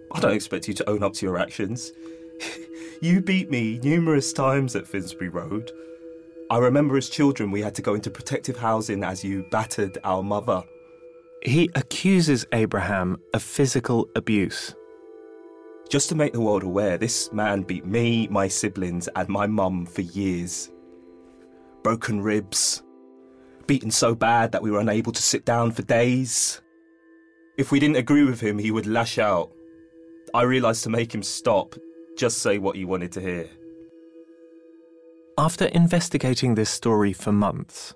I 0.09 0.21
don't 0.21 0.31
expect 0.31 0.69
you 0.69 0.73
to 0.75 0.89
own 0.89 1.03
up 1.03 1.11
to 1.15 1.25
your 1.25 1.37
actions. 1.37 1.91
you 3.01 3.21
beat 3.21 3.49
me 3.49 3.79
numerous 3.83 4.33
times 4.33 4.75
at 4.75 4.87
Finsbury 4.87 5.29
Road. 5.29 5.71
I 6.49 6.57
remember 6.57 6.97
as 6.97 7.09
children 7.09 7.51
we 7.51 7.61
had 7.61 7.75
to 7.75 7.81
go 7.81 7.93
into 7.93 8.09
protective 8.09 8.57
housing 8.57 9.03
as 9.03 9.23
you 9.23 9.45
battered 9.51 9.97
our 10.03 10.23
mother. 10.23 10.63
He 11.43 11.69
accuses 11.75 12.45
Abraham 12.53 13.17
of 13.33 13.43
physical 13.43 14.09
abuse. 14.15 14.73
Just 15.89 16.09
to 16.09 16.15
make 16.15 16.33
the 16.33 16.41
world 16.41 16.63
aware, 16.63 16.97
this 16.97 17.31
man 17.31 17.61
beat 17.61 17.85
me, 17.85 18.27
my 18.29 18.47
siblings, 18.47 19.07
and 19.15 19.29
my 19.29 19.47
mum 19.47 19.85
for 19.85 20.01
years. 20.01 20.71
Broken 21.83 22.21
ribs, 22.21 22.83
beaten 23.67 23.91
so 23.91 24.15
bad 24.15 24.51
that 24.51 24.61
we 24.61 24.71
were 24.71 24.79
unable 24.79 25.11
to 25.11 25.21
sit 25.21 25.45
down 25.45 25.71
for 25.71 25.83
days. 25.83 26.61
If 27.57 27.71
we 27.71 27.79
didn't 27.79 27.97
agree 27.97 28.23
with 28.23 28.41
him, 28.41 28.57
he 28.57 28.71
would 28.71 28.87
lash 28.87 29.17
out. 29.17 29.51
I 30.33 30.43
realised 30.43 30.83
to 30.83 30.89
make 30.89 31.13
him 31.13 31.23
stop, 31.23 31.75
just 32.17 32.39
say 32.39 32.57
what 32.57 32.75
you 32.75 32.87
wanted 32.87 33.11
to 33.13 33.21
hear. 33.21 33.47
After 35.37 35.65
investigating 35.65 36.55
this 36.55 36.69
story 36.69 37.13
for 37.13 37.31
months, 37.31 37.93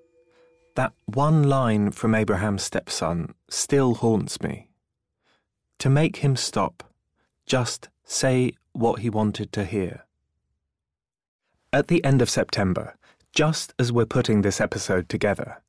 that 0.75 0.93
one 1.05 1.43
line 1.43 1.91
from 1.91 2.13
Abraham's 2.13 2.63
stepson 2.63 3.33
still 3.49 3.95
haunts 3.95 4.41
me. 4.41 4.69
To 5.79 5.89
make 5.89 6.17
him 6.17 6.35
stop, 6.35 6.83
just 7.47 7.89
say 8.03 8.53
what 8.73 8.99
he 8.99 9.09
wanted 9.09 9.51
to 9.53 9.65
hear. 9.65 10.05
At 11.73 11.87
the 11.87 12.03
end 12.03 12.21
of 12.21 12.29
September, 12.29 12.95
just 13.33 13.73
as 13.79 13.91
we're 13.91 14.05
putting 14.05 14.41
this 14.41 14.61
episode 14.61 15.09
together, 15.09 15.61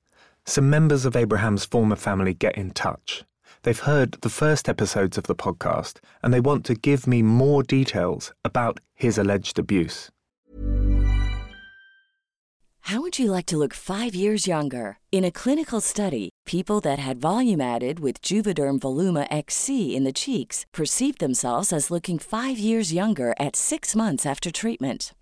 some 0.44 0.68
members 0.68 1.06
of 1.06 1.16
Abraham's 1.16 1.64
former 1.64 1.96
family 1.96 2.34
get 2.34 2.56
in 2.56 2.72
touch. 2.72 3.24
They've 3.62 3.79
heard 3.79 4.12
the 4.22 4.29
first 4.29 4.68
episodes 4.68 5.16
of 5.16 5.25
the 5.25 5.37
podcast 5.37 5.98
and 6.22 6.35
they 6.35 6.40
want 6.40 6.64
to 6.66 6.75
give 6.75 7.07
me 7.07 7.22
more 7.22 7.62
details 7.62 8.33
about 8.44 8.81
his 8.94 9.18
alleged 9.18 9.59
abuse. 9.59 10.11
How 12.87 13.01
would 13.01 13.16
you 13.16 13.31
like 13.31 13.46
to 13.46 13.57
look 13.57 13.75
five 13.75 14.12
years 14.12 14.48
younger? 14.48 14.98
In 15.12 15.25
a 15.25 15.31
clinical 15.31 15.81
study, 15.81 16.31
people 16.44 16.81
that 16.81 16.98
had 16.98 17.20
volume 17.20 17.61
added 17.61 18.01
with 18.01 18.20
Juvederm 18.20 18.81
Voluma 18.81 19.29
XC 19.31 19.94
in 19.94 20.03
the 20.03 20.12
cheeks 20.12 20.66
perceived 20.75 21.20
themselves 21.20 21.72
as 21.72 21.92
looking 21.92 22.18
five 22.18 22.59
years 22.59 22.92
younger 22.92 23.35
at 23.38 23.55
six 23.55 23.94
months 23.94 24.27
after 24.27 24.51
treatment. 24.51 25.14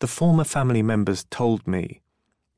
The 0.00 0.06
former 0.06 0.44
family 0.44 0.82
members 0.82 1.24
told 1.30 1.66
me 1.66 2.02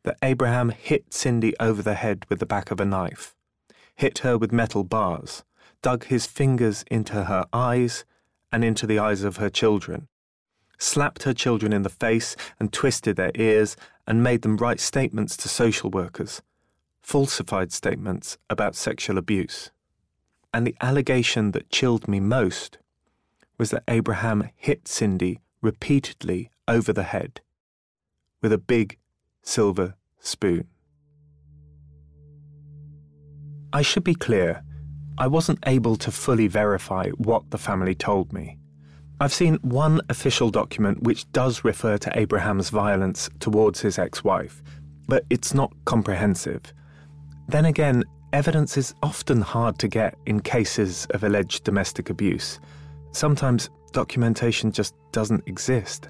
that 0.03 0.19
Abraham 0.23 0.71
hit 0.71 1.15
Cindy 1.15 1.55
over 1.61 1.83
the 1.83 1.95
head 1.95 2.27
with 2.29 2.41
the 2.41 2.47
back 2.47 2.73
of 2.73 2.81
a 2.81 2.85
knife, 2.85 3.37
hit 3.95 4.19
her 4.19 4.37
with 4.37 4.51
metal 4.51 4.83
bars, 4.83 5.45
dug 5.81 6.07
his 6.07 6.27
fingers 6.27 6.85
into 6.91 7.25
her 7.25 7.47
eyes 7.53 8.05
and 8.51 8.65
into 8.65 8.89
the 8.89 8.99
eyes 8.99 9.23
of 9.23 9.37
her 9.37 9.51
children, 9.51 10.09
slapped 10.79 11.23
her 11.23 11.35
children 11.35 11.73
in 11.73 11.83
the 11.83 11.89
face 11.89 12.35
and 12.59 12.73
twisted 12.73 13.15
their 13.15 13.33
ears 13.37 13.77
and 14.05 14.23
made 14.23 14.43
them 14.43 14.57
write 14.57 14.81
statements 14.81 15.37
to 15.37 15.49
social 15.49 15.91
workers, 15.91 16.43
falsified 17.03 17.71
statements 17.71 18.37
about 18.51 18.75
sexual 18.75 19.17
abuse. 19.17 19.71
And 20.53 20.67
the 20.67 20.77
allegation 20.81 21.53
that 21.53 21.71
chilled 21.71 22.09
me 22.09 22.19
most 22.19 22.79
was 23.59 23.71
that 23.71 23.85
Abraham 23.87 24.49
hit 24.57 24.89
Cindy 24.89 25.39
repeatedly 25.61 26.51
over 26.69 26.93
the 26.93 27.03
head 27.03 27.41
with 28.43 28.53
a 28.53 28.59
big 28.59 28.99
silver 29.43 29.95
spoon. 30.21 30.69
I 33.73 33.83
should 33.83 34.05
be 34.05 34.15
clear, 34.15 34.63
I 35.19 35.27
wasn't 35.27 35.59
able 35.67 35.97
to 35.97 36.13
fully 36.13 36.47
verify 36.47 37.11
what 37.11 37.51
the 37.51 37.59
family 37.59 37.95
told 37.95 38.33
me. 38.33 38.59
I've 39.21 39.35
seen 39.35 39.57
one 39.63 40.01
official 40.09 40.51
document 40.51 41.03
which 41.03 41.31
does 41.33 41.65
refer 41.65 41.99
to 41.99 42.19
Abraham's 42.19 42.71
violence 42.71 43.29
towards 43.41 43.81
his 43.81 43.99
ex 43.99 44.23
wife, 44.23 44.63
but 45.09 45.25
it's 45.29 45.55
not 45.55 45.73
comprehensive. 45.87 46.63
Then 47.49 47.65
again, 47.65 48.05
evidence 48.33 48.77
is 48.77 48.95
often 49.03 49.41
hard 49.41 49.79
to 49.81 49.89
get 49.89 50.15
in 50.27 50.41
cases 50.41 51.07
of 51.11 51.25
alleged 51.25 51.65
domestic 51.65 52.11
abuse. 52.11 52.61
Sometimes 53.11 53.71
documentation 53.93 54.71
just 54.71 54.95
doesn't 55.11 55.43
exist. 55.49 56.09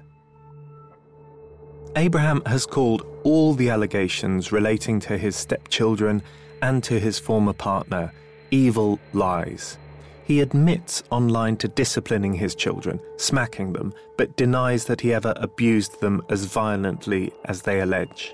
Abraham 1.95 2.41
has 2.45 2.65
called 2.65 3.05
all 3.23 3.53
the 3.53 3.69
allegations 3.69 4.51
relating 4.51 4.99
to 5.01 5.17
his 5.17 5.35
stepchildren 5.35 6.21
and 6.61 6.83
to 6.83 6.99
his 6.99 7.19
former 7.19 7.53
partner 7.53 8.11
evil 8.51 8.99
lies. 9.13 9.77
He 10.23 10.41
admits 10.41 11.01
online 11.09 11.57
to 11.57 11.67
disciplining 11.67 12.35
his 12.35 12.53
children, 12.53 12.99
smacking 13.17 13.73
them, 13.73 13.93
but 14.17 14.35
denies 14.37 14.85
that 14.85 15.01
he 15.01 15.13
ever 15.13 15.33
abused 15.37 16.01
them 16.01 16.21
as 16.29 16.45
violently 16.45 17.31
as 17.45 17.63
they 17.63 17.81
allege. 17.81 18.33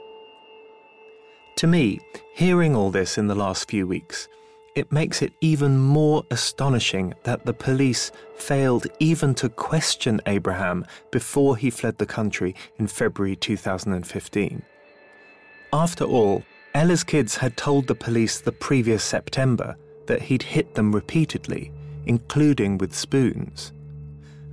To 1.57 1.67
me, 1.67 1.99
hearing 2.33 2.75
all 2.75 2.91
this 2.91 3.17
in 3.17 3.27
the 3.27 3.35
last 3.35 3.69
few 3.69 3.87
weeks, 3.87 4.27
it 4.75 4.91
makes 4.91 5.21
it 5.21 5.33
even 5.39 5.77
more 5.77 6.23
astonishing 6.31 7.13
that 7.23 7.45
the 7.45 7.53
police 7.53 8.11
failed 8.35 8.85
even 8.99 9.33
to 9.33 9.47
question 9.47 10.19
Abraham 10.25 10.85
before 11.11 11.55
he 11.55 11.69
fled 11.69 11.97
the 11.97 12.05
country 12.05 12.53
in 12.77 12.87
February 12.87 13.37
2015. 13.37 14.61
After 15.71 16.03
all, 16.03 16.43
Ella's 16.73 17.05
kids 17.05 17.37
had 17.37 17.55
told 17.55 17.87
the 17.87 17.95
police 17.95 18.41
the 18.41 18.51
previous 18.51 19.03
September 19.03 19.77
that 20.07 20.21
he'd 20.21 20.43
hit 20.43 20.75
them 20.75 20.93
repeatedly, 20.93 21.71
including 22.05 22.77
with 22.77 22.93
spoons. 22.93 23.71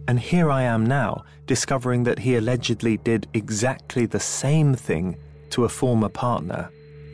And 0.07 0.19
here 0.19 0.51
I 0.51 0.63
am 0.63 0.87
now, 0.87 1.25
discovering 1.47 2.05
that 2.05 2.21
he 2.21 2.37
allegedly 2.37 2.97
did 2.97 3.27
exactly 3.35 4.07
the 4.07 4.21
same 4.21 4.75
thing 4.75 5.17
to 5.51 5.65
a 5.65 5.69
former 5.69 6.09
partner 6.09 6.71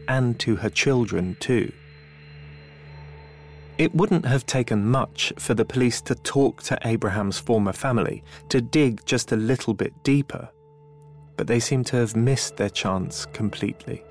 and 0.09 0.39
to 0.41 0.57
her 0.57 0.71
children, 0.71 1.37
too. 1.41 1.73
It 3.79 3.95
wouldn't 3.95 4.27
have 4.27 4.45
taken 4.45 4.85
much 4.85 5.33
for 5.39 5.55
the 5.55 5.65
police 5.65 6.01
to 6.03 6.17
talk 6.17 6.63
to 6.65 6.79
Abraham's 6.85 7.39
former 7.39 7.73
family, 7.73 8.25
to 8.49 8.61
dig 8.61 9.07
just 9.07 9.31
a 9.31 9.37
little 9.37 9.73
bit 9.73 9.93
deeper, 10.03 10.49
but 11.37 11.47
they 11.47 11.61
seem 11.61 11.85
to 11.85 11.97
have 11.97 12.17
missed 12.17 12.57
their 12.57 12.71
chance 12.71 13.25
completely. 13.27 14.03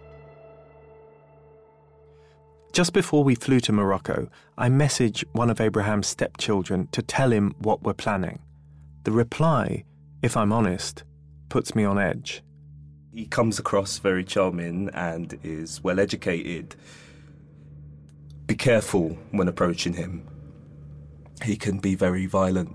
Just 2.72 2.94
before 2.94 3.26
we 3.26 3.36
flew 3.36 3.60
to 3.62 3.74
Morocco, 3.74 4.30
I 4.58 4.70
messaged 4.70 5.26
one 5.34 5.50
of 5.50 5.60
Abraham's 5.60 6.08
stepchildren 6.08 6.88
to 6.94 7.02
tell 7.02 7.32
him 7.34 7.54
what 7.60 7.84
we're 7.84 7.94
planning. 7.94 8.40
The 9.04 9.12
reply, 9.12 9.84
if 10.22 10.38
I'm 10.38 10.54
honest, 10.54 11.04
puts 11.50 11.76
me 11.76 11.84
on 11.84 12.00
edge. 12.00 12.42
He 13.14 13.26
comes 13.26 13.60
across 13.60 13.98
very 13.98 14.24
charming 14.24 14.90
and 14.94 15.38
is 15.44 15.84
well 15.84 16.00
educated. 16.00 16.76
Be 18.48 18.56
careful 18.56 19.18
when 19.32 19.48
approaching 19.50 19.94
him. 19.94 20.26
He 21.44 21.58
can 21.58 21.80
be 21.80 21.96
very 21.96 22.26
violent. 22.26 22.74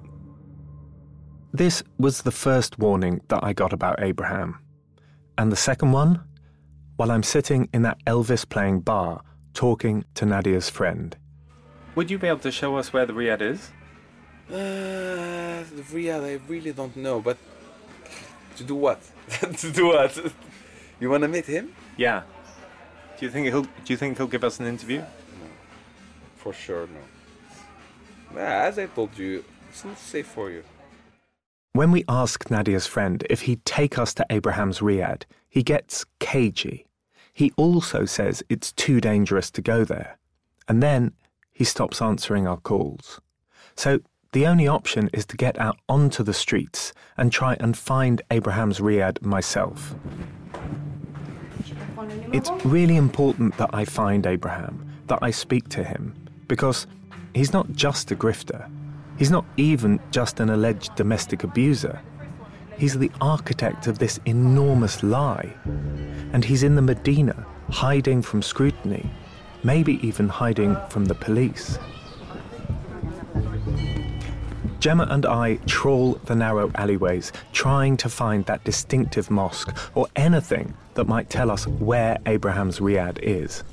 This 1.53 1.83
was 1.99 2.23
the 2.23 2.31
first 2.31 2.79
warning 2.79 3.21
that 3.29 3.43
I 3.43 3.53
got 3.53 3.73
about 3.73 4.03
Abraham. 4.03 4.59
And 5.39 5.51
the 5.51 5.57
second 5.57 5.93
one? 5.93 6.23
While 6.97 7.11
I'm 7.11 7.23
sitting 7.23 7.69
in 7.73 7.83
that 7.83 8.05
Elvis 8.05 8.49
playing 8.49 8.81
bar 8.81 9.23
talking 9.55 10.05
to 10.15 10.27
Nadia's 10.27 10.71
friend. 10.71 11.17
Would 11.95 12.11
you 12.11 12.19
be 12.19 12.29
able 12.29 12.41
to 12.41 12.51
show 12.51 12.77
us 12.77 12.93
where 12.93 13.07
the 13.07 13.13
Riad 13.13 13.41
is? 13.41 13.71
Uh, 14.49 15.65
the 15.75 15.83
Riad, 15.91 16.23
I 16.23 16.41
really 16.49 16.73
don't 16.73 16.97
know, 16.97 17.21
but 17.21 17.39
to 18.57 18.65
do 18.65 18.75
what? 18.75 19.01
to 19.59 19.73
do 19.73 19.87
what? 19.87 20.19
You 21.01 21.11
want 21.11 21.23
to 21.23 21.29
meet 21.29 21.47
him? 21.47 21.75
Yeah. 21.97 22.23
Do 23.19 23.27
you 23.27 23.33
think 23.33 23.47
he'll? 23.49 23.63
Do 23.65 23.89
you 23.89 23.97
think 23.97 24.19
he'll 24.19 24.29
give 24.29 24.45
us 24.45 24.61
an 24.61 24.67
interview? 24.67 25.03
For 26.43 26.53
sure 26.53 26.89
no. 26.89 27.01
Ah, 28.35 28.67
as 28.67 28.77
I 28.77 28.87
told 28.87 29.17
you, 29.17 29.45
it's 29.69 29.85
not 29.85 29.97
safe 29.97 30.27
for 30.27 30.51
you. 30.51 30.65
When 31.73 31.93
we 31.93 32.05
ask 32.09 32.51
Nadia's 32.51 32.87
friend 32.87 33.25
if 33.31 33.43
he'd 33.43 33.65
take 33.65 33.97
us 33.97 34.13
to 34.15 34.27
Abraham's 34.29 34.81
Riad, 34.81 35.23
he 35.49 35.63
gets 35.63 36.05
cagey. 36.19 36.87
He 37.33 37.53
also 37.57 38.07
says 38.07 38.43
it's 38.49 38.73
too 38.73 39.01
dangerous 39.01 39.53
to 39.53 39.63
go 39.63 39.85
there. 39.85 40.19
And 40.67 40.83
then 40.83 41.13
he 41.53 41.63
stops 41.63 42.03
answering 42.03 42.49
our 42.49 42.57
calls. 42.57 43.21
So 43.77 44.01
the 44.33 44.47
only 44.47 44.67
option 44.67 45.11
is 45.13 45.25
to 45.27 45.37
get 45.37 45.57
out 45.61 45.79
onto 45.89 46.25
the 46.25 46.35
streets 46.35 46.93
and 47.17 47.31
try 47.31 47.57
and 47.61 47.79
find 47.79 48.21
Abraham's 48.33 48.81
Riad 48.81 49.23
myself. 49.23 49.95
It's 52.33 52.51
really 52.65 52.97
important 52.97 53.57
that 53.59 53.71
I 53.73 53.85
find 53.85 54.27
Abraham, 54.27 54.91
that 55.07 55.21
I 55.23 55.31
speak 55.31 55.69
to 55.71 55.85
him, 55.85 56.15
because 56.53 56.87
he's 57.35 57.55
not 57.55 57.73
just 57.73 58.11
a 58.11 58.15
grifter. 58.15 58.71
He's 59.17 59.31
not 59.31 59.47
even 59.57 59.99
just 60.11 60.39
an 60.39 60.51
alleged 60.51 60.95
domestic 60.97 61.45
abuser. 61.45 61.99
He's 62.77 62.99
the 62.99 63.11
architect 63.23 63.87
of 63.87 63.99
this 63.99 64.21
enormous 64.27 65.03
lie. 65.03 65.51
And 66.35 66.45
he's 66.45 66.63
in 66.63 66.75
the 66.75 66.83
Medina, 66.83 67.47
hiding 67.71 68.21
from 68.21 68.43
scrutiny, 68.43 69.09
maybe 69.65 69.99
even 70.07 70.29
hiding 70.29 70.77
from 70.91 71.07
the 71.07 71.15
police. 71.15 71.79
Gemma 74.79 75.07
and 75.09 75.25
I 75.25 75.55
trawl 75.65 76.21
the 76.27 76.35
narrow 76.35 76.71
alleyways, 76.75 77.33
trying 77.55 77.97
to 77.97 78.11
find 78.11 78.45
that 78.45 78.63
distinctive 78.65 79.31
mosque 79.31 79.75
or 79.95 80.07
anything 80.17 80.75
that 80.97 81.09
might 81.09 81.31
tell 81.31 81.51
us 81.51 81.67
where 81.67 82.19
Abraham's 82.27 82.79
Riad 82.79 83.21
is. 83.23 83.65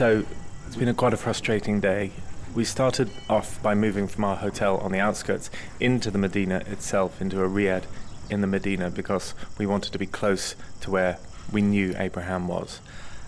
So, 0.00 0.24
it's 0.66 0.76
been 0.76 0.88
a 0.88 0.94
quite 0.94 1.12
a 1.12 1.18
frustrating 1.18 1.78
day. 1.78 2.12
We 2.54 2.64
started 2.64 3.10
off 3.28 3.62
by 3.62 3.74
moving 3.74 4.08
from 4.08 4.24
our 4.24 4.36
hotel 4.36 4.78
on 4.78 4.92
the 4.92 4.98
outskirts 4.98 5.50
into 5.78 6.10
the 6.10 6.16
Medina 6.16 6.62
itself, 6.68 7.20
into 7.20 7.44
a 7.44 7.46
riad 7.46 7.84
in 8.30 8.40
the 8.40 8.46
Medina, 8.46 8.88
because 8.88 9.34
we 9.58 9.66
wanted 9.66 9.92
to 9.92 9.98
be 9.98 10.06
close 10.06 10.56
to 10.80 10.90
where 10.90 11.18
we 11.52 11.60
knew 11.60 11.94
Abraham 11.98 12.48
was. 12.48 12.80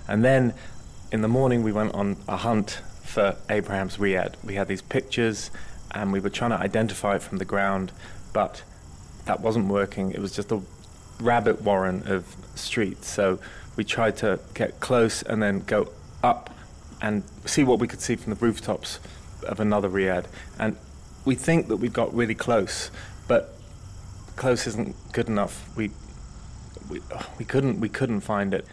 And 0.09 0.25
then 0.25 0.55
in 1.11 1.21
the 1.21 1.29
morning, 1.29 1.63
we 1.63 1.73
went 1.73 1.93
on 1.93 2.17
a 2.27 2.39
hunt 2.39 2.81
for 3.03 3.37
Abraham's 3.51 3.99
riad. 3.99 4.43
We 4.43 4.55
had 4.55 4.67
these 4.67 4.81
pictures 4.81 5.51
and 5.91 6.11
we 6.11 6.21
were 6.21 6.31
trying 6.31 6.53
to 6.53 6.59
identify 6.59 7.17
it 7.17 7.23
from 7.23 7.37
the 7.37 7.45
ground, 7.45 7.93
but 8.33 8.63
that 9.27 9.41
wasn't 9.41 9.67
working. 9.67 10.11
It 10.13 10.21
was 10.21 10.35
just 10.35 10.51
a 10.51 10.63
rabbit 11.21 11.61
warren 11.61 12.05
of 12.07 12.35
streets. 12.55 13.11
So 13.11 13.41
we 13.77 13.85
tried 13.85 14.17
to 14.17 14.41
get 14.55 14.81
close 14.81 15.21
and 15.21 15.43
then 15.43 15.65
go 15.67 15.91
up 16.23 16.49
and 17.03 17.25
see 17.45 17.65
what 17.65 17.81
we 17.81 17.89
could 17.89 18.01
see 18.01 18.17
from 18.17 18.33
the 18.33 18.39
rooftops 18.39 19.01
of 19.43 19.61
another 19.61 19.91
riad. 19.91 20.25
And 20.59 20.77
we 21.25 21.35
think 21.35 21.69
that 21.69 21.77
we 21.77 21.89
got 21.89 22.15
really 22.15 22.35
close, 22.35 22.91
but 23.29 23.55
close 24.37 24.67
isn't 24.67 24.95
good 25.13 25.29
enough. 25.29 25.69
We 25.77 25.91
we, 26.89 27.01
oh, 27.13 27.27
we 27.39 27.45
couldn't 27.45 27.81
we 27.81 27.89
couldn't 27.89 28.21
find 28.21 28.55
it. 28.55 28.65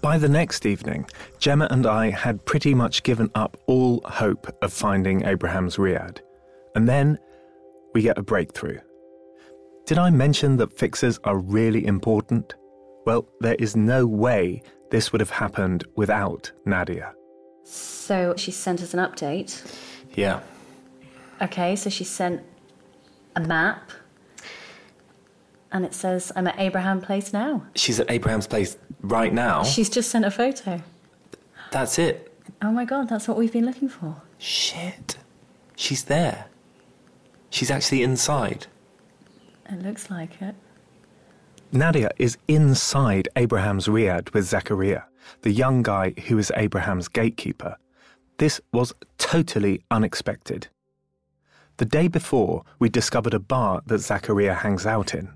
By 0.00 0.16
the 0.16 0.28
next 0.28 0.64
evening, 0.64 1.06
Gemma 1.38 1.68
and 1.70 1.84
I 1.86 2.08
had 2.10 2.46
pretty 2.46 2.74
much 2.74 3.02
given 3.02 3.30
up 3.34 3.58
all 3.66 4.00
hope 4.04 4.46
of 4.62 4.72
finding 4.72 5.26
Abraham's 5.26 5.76
riad. 5.76 6.20
And 6.74 6.88
then 6.88 7.18
we 7.92 8.02
get 8.02 8.16
a 8.16 8.22
breakthrough. 8.22 8.78
Did 9.84 9.98
I 9.98 10.08
mention 10.10 10.56
that 10.58 10.78
fixers 10.78 11.18
are 11.24 11.36
really 11.36 11.84
important? 11.84 12.54
Well, 13.04 13.28
there 13.40 13.56
is 13.56 13.76
no 13.76 14.06
way 14.06 14.62
this 14.90 15.12
would 15.12 15.20
have 15.20 15.30
happened 15.30 15.84
without 15.94 16.52
Nadia. 16.64 17.14
So 17.64 18.34
she 18.36 18.50
sent 18.50 18.82
us 18.82 18.92
an 18.94 19.00
update. 19.00 19.64
Yeah. 20.14 20.40
Okay, 21.40 21.76
so 21.76 21.88
she 21.88 22.04
sent 22.04 22.42
a 23.36 23.40
map. 23.40 23.90
And 25.72 25.84
it 25.84 25.94
says, 25.94 26.32
I'm 26.34 26.48
at 26.48 26.58
Abraham 26.58 27.00
Place 27.00 27.32
now. 27.32 27.64
She's 27.76 28.00
at 28.00 28.10
Abraham's 28.10 28.48
place 28.48 28.76
right 29.02 29.32
now. 29.32 29.62
She's 29.62 29.88
just 29.88 30.10
sent 30.10 30.24
a 30.24 30.30
photo. 30.30 30.82
That's 31.70 31.96
it. 31.98 32.26
Oh 32.60 32.72
my 32.72 32.84
god, 32.84 33.08
that's 33.08 33.28
what 33.28 33.36
we've 33.36 33.52
been 33.52 33.66
looking 33.66 33.88
for. 33.88 34.22
Shit. 34.38 35.16
She's 35.76 36.04
there. 36.04 36.46
She's 37.50 37.70
actually 37.70 38.02
inside. 38.02 38.66
It 39.70 39.80
looks 39.82 40.10
like 40.10 40.42
it. 40.42 40.56
Nadia 41.72 42.10
is 42.18 42.36
inside 42.48 43.28
Abraham's 43.36 43.86
riad 43.86 44.32
with 44.34 44.44
Zachariah, 44.44 45.02
the 45.42 45.52
young 45.52 45.82
guy 45.82 46.10
who 46.26 46.36
is 46.36 46.50
Abraham's 46.56 47.06
gatekeeper. 47.06 47.76
This 48.38 48.60
was 48.72 48.92
totally 49.18 49.84
unexpected. 49.88 50.66
The 51.76 51.84
day 51.84 52.08
before, 52.08 52.64
we 52.80 52.88
discovered 52.88 53.34
a 53.34 53.38
bar 53.38 53.82
that 53.86 53.98
Zachariah 53.98 54.54
hangs 54.54 54.84
out 54.84 55.14
in. 55.14 55.30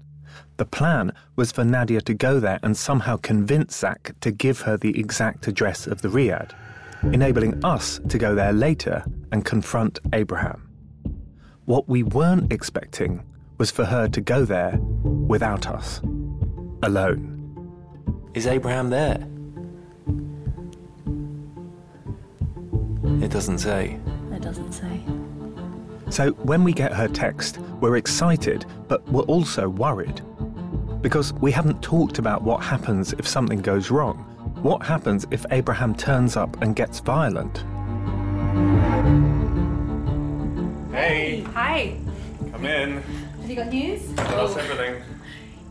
The 0.57 0.65
plan 0.65 1.13
was 1.37 1.53
for 1.53 1.65
Nadia 1.65 2.01
to 2.01 2.15
go 2.15 2.41
there 2.41 2.59
and 2.65 2.77
somehow 2.77 3.17
convince 3.19 3.77
Zach 3.77 4.13
to 4.21 4.33
give 4.33 4.63
her 4.63 4.77
the 4.77 4.99
exact 4.99 5.47
address 5.47 5.87
of 5.87 6.03
the 6.03 6.09
riad, 6.09 6.51
enabling 7.05 7.65
us 7.65 8.01
to 8.09 8.19
go 8.19 8.35
there 8.35 8.53
later 8.53 9.05
and 9.31 9.45
confront 9.45 10.01
Abraham. 10.13 10.69
What 11.65 11.89
we 11.89 12.03
weren't 12.03 12.53
expecting 12.53 13.23
was 13.57 13.71
for 13.71 13.85
her 13.85 14.09
to 14.09 14.21
go 14.21 14.45
there 14.45 14.79
without 14.81 15.69
us, 15.69 16.01
alone. 16.85 17.31
Is 18.35 18.47
Abraham 18.47 18.91
there? 18.91 19.27
It 23.25 23.31
doesn't 23.31 23.59
say. 23.59 23.99
It 24.33 24.43
doesn't 24.43 24.73
say. 24.73 25.01
So 26.11 26.33
when 26.33 26.63
we 26.63 26.73
get 26.73 26.93
her 26.93 27.09
text, 27.09 27.59
we're 27.81 27.97
excited, 27.97 28.67
but 28.89 29.07
we're 29.09 29.23
also 29.23 29.69
worried. 29.69 30.21
Because 31.01 31.33
we 31.35 31.51
haven't 31.51 31.83
talked 31.83 32.19
about 32.19 32.43
what 32.43 32.63
happens 32.63 33.13
if 33.15 33.27
something 33.27 33.61
goes 33.61 33.91
wrong. 33.91 34.19
What 34.63 34.83
happens 34.83 35.27
if 35.31 35.45
Abraham 35.51 35.95
turns 35.95 36.37
up 36.37 36.61
and 36.63 36.77
gets 36.77 37.01
violent? 37.01 37.65
Hey, 40.93 41.41
Hi. 41.55 41.97
come 42.53 42.65
in. 42.65 43.03
Have 43.03 43.51
you 43.51 43.57
got 43.57 43.69
news? 43.69 44.03
How's 44.19 44.57
everything? 44.57 45.03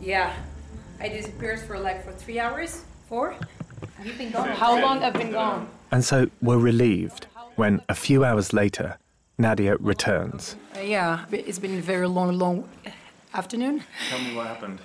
Yeah. 0.02 0.34
I 1.04 1.10
disappeared 1.10 1.60
for 1.60 1.78
like 1.78 2.06
for 2.06 2.14
three 2.14 2.40
hours. 2.40 2.86
Four? 3.10 3.36
Have 3.98 4.06
you 4.08 4.14
been 4.14 4.32
gone? 4.32 4.48
How 4.48 4.82
long 4.82 5.04
I've 5.04 5.14
been 5.14 5.34
gone? 5.34 5.68
And 5.92 6.04
so 6.04 6.30
we're 6.42 6.58
relieved 6.58 7.28
when, 7.58 7.82
a 7.90 7.94
few 7.94 8.24
hours 8.24 8.54
later, 8.54 8.98
Nadia 9.38 9.76
returns. 9.78 10.56
Uh, 10.74 10.80
yeah, 10.80 11.26
it's 11.30 11.60
been 11.60 11.78
a 11.78 11.82
very 11.82 12.08
long, 12.08 12.40
long 12.40 12.70
afternoon. 13.34 13.84
Tell 14.10 14.20
me 14.22 14.34
what 14.34 14.48
happened. 14.48 14.80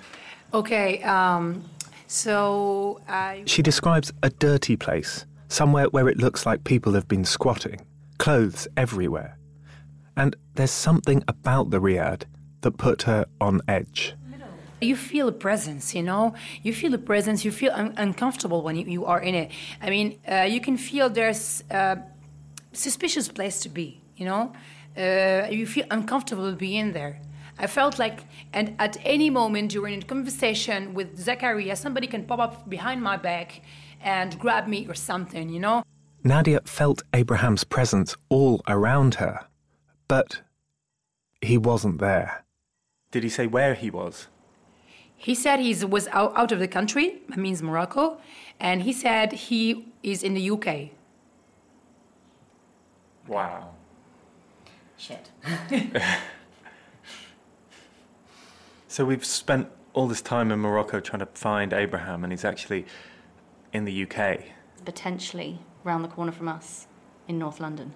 Okay, 0.53 1.01
um, 1.03 1.63
so 2.07 2.99
I. 3.07 3.43
She 3.45 3.61
describes 3.61 4.11
a 4.21 4.29
dirty 4.29 4.75
place, 4.75 5.25
somewhere 5.47 5.85
where 5.85 6.09
it 6.09 6.17
looks 6.17 6.45
like 6.45 6.65
people 6.65 6.93
have 6.93 7.07
been 7.07 7.23
squatting, 7.23 7.85
clothes 8.17 8.67
everywhere. 8.75 9.37
And 10.17 10.35
there's 10.55 10.71
something 10.71 11.23
about 11.29 11.69
the 11.69 11.79
Riad 11.79 12.23
that 12.59 12.71
put 12.77 13.03
her 13.03 13.25
on 13.39 13.61
edge. 13.69 14.15
You 14.81 14.95
feel 14.95 15.27
a 15.27 15.31
presence, 15.31 15.93
you 15.93 16.03
know? 16.03 16.33
You 16.63 16.73
feel 16.73 16.93
a 16.93 16.97
presence, 16.97 17.43
you 17.43 17.51
feel 17.51 17.71
un- 17.73 17.93
uncomfortable 17.97 18.61
when 18.61 18.75
you, 18.75 18.85
you 18.85 19.05
are 19.05 19.19
in 19.19 19.35
it. 19.35 19.51
I 19.81 19.89
mean, 19.89 20.19
uh, 20.29 20.41
you 20.41 20.61
can 20.61 20.77
feel 20.77 21.09
there's 21.09 21.63
a 21.69 21.99
suspicious 22.71 23.27
place 23.27 23.59
to 23.61 23.69
be, 23.69 24.01
you 24.15 24.25
know? 24.25 24.53
Uh, 24.97 25.47
you 25.49 25.65
feel 25.65 25.85
uncomfortable 25.91 26.53
being 26.53 26.93
there. 26.93 27.21
I 27.57 27.67
felt 27.67 27.99
like, 27.99 28.21
and 28.53 28.75
at 28.79 28.97
any 29.03 29.29
moment 29.29 29.71
during 29.71 30.01
a 30.01 30.05
conversation 30.05 30.93
with 30.93 31.17
Zachariah, 31.17 31.75
somebody 31.75 32.07
can 32.07 32.23
pop 32.23 32.39
up 32.39 32.69
behind 32.69 33.01
my 33.01 33.17
back 33.17 33.61
and 34.01 34.39
grab 34.39 34.67
me 34.67 34.87
or 34.87 34.95
something, 34.95 35.49
you 35.49 35.59
know? 35.59 35.83
Nadia 36.23 36.61
felt 36.63 37.03
Abraham's 37.13 37.65
presence 37.65 38.15
all 38.29 38.61
around 38.67 39.15
her, 39.15 39.45
but 40.07 40.41
he 41.41 41.57
wasn't 41.57 41.99
there. 41.99 42.45
Did 43.11 43.23
he 43.23 43.29
say 43.29 43.47
where 43.47 43.73
he 43.73 43.89
was? 43.89 44.27
He 45.19 45.35
said 45.35 45.59
he 45.59 45.75
was 45.85 46.07
out, 46.07 46.35
out 46.35 46.51
of 46.51 46.59
the 46.59 46.67
country, 46.67 47.21
that 47.27 47.37
means 47.37 47.61
Morocco, 47.61 48.19
and 48.59 48.81
he 48.81 48.93
said 48.93 49.33
he 49.33 49.85
is 50.01 50.23
in 50.23 50.33
the 50.33 50.49
UK. 50.49 50.89
Wow. 53.27 53.69
Shit. 54.97 55.29
So 58.91 59.05
we've 59.05 59.23
spent 59.23 59.69
all 59.93 60.07
this 60.07 60.19
time 60.19 60.51
in 60.51 60.59
Morocco 60.59 60.99
trying 60.99 61.19
to 61.19 61.27
find 61.27 61.73
Abraham, 61.73 62.23
and 62.23 62.33
he's 62.33 62.43
actually 62.43 62.87
in 63.71 63.85
the 63.85 64.03
UK. 64.03 64.39
Potentially 64.83 65.59
round 65.83 66.03
the 66.03 66.07
corner 66.07 66.31
from 66.31 66.47
us 66.47 66.87
in 67.27 67.37
North 67.37 67.59
London. 67.59 67.93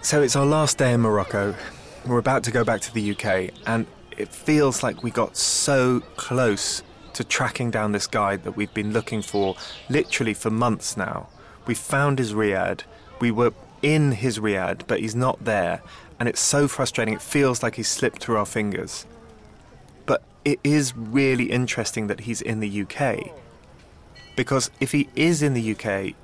So 0.00 0.22
it's 0.22 0.36
our 0.36 0.46
last 0.46 0.78
day 0.78 0.92
in 0.92 1.00
Morocco. 1.00 1.56
We're 2.06 2.18
about 2.18 2.44
to 2.44 2.50
go 2.50 2.64
back 2.64 2.80
to 2.82 2.94
the 2.94 3.10
UK, 3.10 3.50
and 3.66 3.86
it 4.16 4.28
feels 4.28 4.82
like 4.82 5.02
we 5.02 5.10
got 5.10 5.36
so 5.36 6.00
close 6.16 6.82
to 7.12 7.22
tracking 7.24 7.70
down 7.70 7.92
this 7.92 8.06
guy 8.06 8.36
that 8.36 8.56
we've 8.56 8.72
been 8.72 8.92
looking 8.92 9.20
for 9.20 9.54
literally 9.90 10.32
for 10.32 10.50
months 10.50 10.96
now. 10.96 11.28
We 11.66 11.74
found 11.74 12.18
his 12.18 12.32
riad. 12.32 12.84
We 13.20 13.30
were 13.30 13.52
in 13.82 14.12
his 14.12 14.38
riad, 14.38 14.86
but 14.86 15.00
he's 15.00 15.14
not 15.14 15.44
there, 15.44 15.82
and 16.18 16.26
it's 16.26 16.40
so 16.40 16.68
frustrating. 16.68 17.12
It 17.12 17.20
feels 17.20 17.62
like 17.62 17.74
he's 17.74 17.88
slipped 17.88 18.22
through 18.22 18.38
our 18.38 18.46
fingers. 18.46 19.04
But 20.06 20.22
it 20.42 20.58
is 20.64 20.96
really 20.96 21.50
interesting 21.50 22.06
that 22.06 22.20
he's 22.20 22.40
in 22.40 22.60
the 22.60 22.82
UK. 22.82 23.30
Because 24.36 24.70
if 24.80 24.92
he 24.92 25.10
is 25.14 25.42
in 25.42 25.52
the 25.52 25.72
UK, 25.72 26.14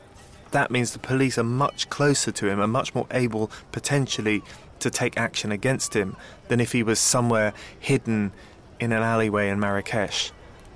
that 0.52 0.70
means 0.70 0.92
the 0.92 0.98
police 0.98 1.36
are 1.36 1.44
much 1.44 1.90
closer 1.90 2.32
to 2.32 2.48
him 2.48 2.60
and 2.60 2.72
much 2.72 2.94
more 2.94 3.06
able, 3.10 3.50
potentially, 3.72 4.42
to 4.80 4.90
take 4.90 5.16
action 5.16 5.52
against 5.52 5.94
him 5.94 6.16
than 6.48 6.60
if 6.60 6.72
he 6.72 6.82
was 6.82 6.98
somewhere 6.98 7.52
hidden 7.78 8.32
in 8.80 8.92
an 8.92 9.02
alleyway 9.02 9.48
in 9.48 9.58
Marrakesh. 9.58 10.32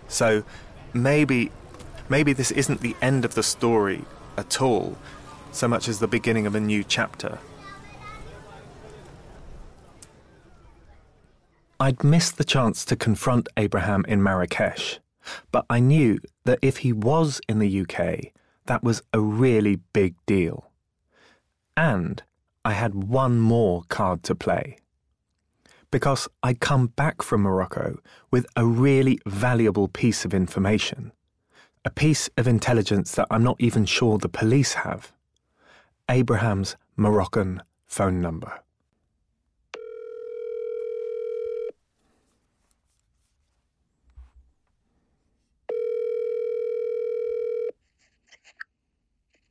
So 0.08 0.42
maybe, 0.92 1.50
maybe 2.08 2.32
this 2.32 2.50
isn't 2.50 2.80
the 2.80 2.96
end 3.00 3.24
of 3.24 3.34
the 3.34 3.42
story 3.42 4.04
at 4.36 4.60
all, 4.60 4.96
so 5.52 5.68
much 5.68 5.88
as 5.88 5.98
the 5.98 6.08
beginning 6.08 6.46
of 6.46 6.54
a 6.54 6.60
new 6.60 6.82
chapter. 6.82 7.38
I'd 11.78 12.04
missed 12.04 12.36
the 12.36 12.44
chance 12.44 12.84
to 12.84 12.96
confront 12.96 13.48
Abraham 13.56 14.04
in 14.06 14.22
Marrakesh, 14.22 14.98
but 15.50 15.64
I 15.70 15.80
knew 15.80 16.18
that 16.44 16.58
if 16.60 16.78
he 16.78 16.92
was 16.92 17.40
in 17.48 17.58
the 17.58 17.80
UK, 17.80 18.32
that 18.66 18.82
was 18.82 19.02
a 19.14 19.20
really 19.20 19.76
big 19.94 20.14
deal. 20.26 20.70
And 21.76 22.22
I 22.64 22.72
had 22.72 22.94
one 22.94 23.40
more 23.40 23.84
card 23.88 24.22
to 24.24 24.34
play. 24.34 24.76
Because 25.90 26.28
I'd 26.42 26.60
come 26.60 26.88
back 26.88 27.22
from 27.22 27.42
Morocco 27.42 27.98
with 28.30 28.46
a 28.54 28.66
really 28.66 29.18
valuable 29.26 29.88
piece 29.88 30.24
of 30.24 30.34
information. 30.34 31.12
A 31.84 31.90
piece 31.90 32.28
of 32.36 32.46
intelligence 32.46 33.12
that 33.12 33.26
I'm 33.30 33.42
not 33.42 33.56
even 33.58 33.86
sure 33.86 34.18
the 34.18 34.28
police 34.28 34.74
have. 34.74 35.12
Abraham's 36.08 36.76
Moroccan 36.96 37.62
phone 37.86 38.20
number. 38.20 38.60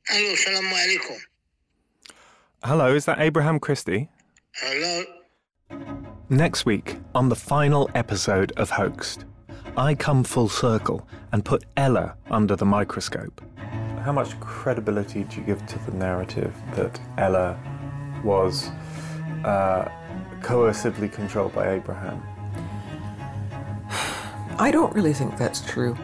Hello, 0.06 0.34
salamu 0.34 0.74
alaikum. 0.74 1.29
Hello, 2.62 2.94
is 2.94 3.06
that 3.06 3.20
Abraham 3.20 3.58
Christie? 3.58 4.10
Hello. 4.54 5.04
Next 6.28 6.66
week, 6.66 6.98
on 7.14 7.30
the 7.30 7.34
final 7.34 7.88
episode 7.94 8.52
of 8.58 8.68
Hoaxed, 8.68 9.24
I 9.78 9.94
come 9.94 10.22
full 10.24 10.50
circle 10.50 11.08
and 11.32 11.42
put 11.42 11.64
Ella 11.78 12.16
under 12.30 12.56
the 12.56 12.66
microscope. 12.66 13.40
How 14.04 14.12
much 14.12 14.38
credibility 14.40 15.24
do 15.24 15.36
you 15.40 15.46
give 15.46 15.64
to 15.68 15.78
the 15.86 15.92
narrative 15.92 16.54
that 16.74 17.00
Ella 17.16 17.58
was 18.22 18.68
uh, 19.42 19.88
coercively 20.42 21.10
controlled 21.10 21.54
by 21.54 21.70
Abraham? 21.70 22.22
I 24.58 24.70
don't 24.70 24.94
really 24.94 25.14
think 25.14 25.38
that's 25.38 25.62
true. 25.62 25.96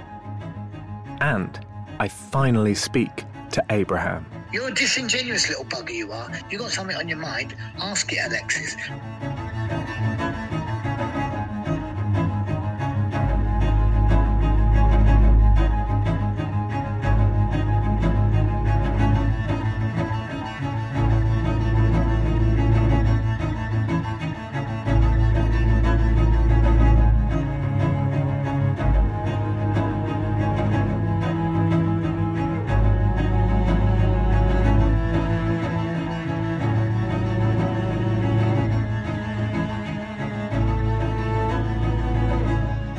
And 1.20 1.60
I 2.00 2.08
finally 2.08 2.74
speak 2.74 3.24
to 3.50 3.62
Abraham. 3.68 4.24
You're 4.52 4.68
a 4.68 4.74
disingenuous 4.74 5.48
little 5.48 5.64
bugger, 5.64 5.92
you 5.92 6.12
are. 6.12 6.30
You 6.50 6.59
got 6.59 6.70
something 6.70 6.96
on 6.96 7.09
your 7.09 7.18
mind? 7.18 7.56
Ask 7.78 8.12
it, 8.12 8.20
Alexis. 8.24 8.76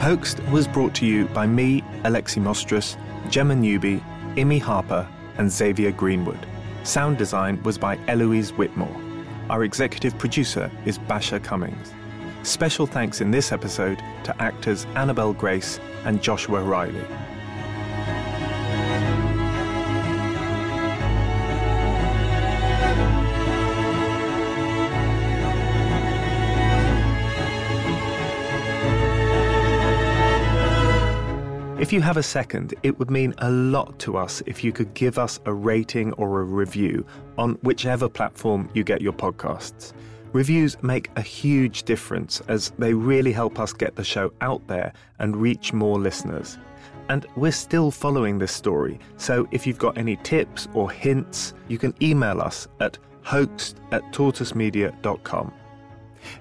Hoaxed 0.07 0.41
was 0.51 0.69
brought 0.69 0.95
to 0.95 1.05
you 1.05 1.25
by 1.25 1.45
me, 1.45 1.81
Alexi 2.05 2.41
Mostrous, 2.41 2.95
Gemma 3.29 3.53
Newby, 3.53 4.01
Imi 4.37 4.61
Harper, 4.61 5.05
and 5.37 5.51
Xavier 5.51 5.91
Greenwood. 5.91 6.39
Sound 6.83 7.17
design 7.17 7.61
was 7.63 7.77
by 7.77 7.99
Eloise 8.07 8.51
Whitmore. 8.53 9.01
Our 9.49 9.65
executive 9.65 10.17
producer 10.17 10.71
is 10.85 10.97
Basia 10.97 11.41
Cummings. 11.43 11.93
Special 12.43 12.87
thanks 12.87 13.19
in 13.19 13.31
this 13.31 13.51
episode 13.51 14.01
to 14.23 14.41
actors 14.41 14.85
Annabelle 14.95 15.33
Grace 15.33 15.77
and 16.05 16.23
Joshua 16.23 16.63
Riley. 16.63 17.03
If 31.79 31.93
you 31.93 32.01
have 32.01 32.17
a 32.17 32.23
second, 32.23 32.73
it 32.81 32.97
would 32.97 33.11
mean 33.11 33.35
a 33.37 33.51
lot 33.51 33.99
to 33.99 34.17
us 34.17 34.41
if 34.47 34.63
you 34.63 34.71
could 34.71 34.95
give 34.95 35.19
us 35.19 35.39
a 35.45 35.53
rating 35.53 36.11
or 36.13 36.41
a 36.41 36.43
review 36.43 37.05
on 37.37 37.53
whichever 37.61 38.09
platform 38.09 38.67
you 38.73 38.83
get 38.83 38.99
your 38.99 39.13
podcasts. 39.13 39.93
Reviews 40.33 40.81
make 40.81 41.11
a 41.15 41.21
huge 41.21 41.83
difference 41.83 42.41
as 42.47 42.71
they 42.79 42.95
really 42.95 43.31
help 43.31 43.59
us 43.59 43.73
get 43.73 43.95
the 43.95 44.03
show 44.03 44.33
out 44.41 44.67
there 44.67 44.91
and 45.19 45.37
reach 45.37 45.71
more 45.71 45.99
listeners. 45.99 46.57
And 47.09 47.27
we're 47.35 47.51
still 47.51 47.91
following 47.91 48.39
this 48.39 48.51
story, 48.51 48.97
so 49.17 49.47
if 49.51 49.67
you've 49.67 49.77
got 49.77 49.99
any 49.99 50.15
tips 50.17 50.67
or 50.73 50.89
hints, 50.89 51.53
you 51.67 51.77
can 51.77 51.93
email 52.01 52.41
us 52.41 52.67
at 52.79 52.97
hoaxed 53.21 53.77
at 53.91 54.01
tortoisemedia.com. 54.13 55.53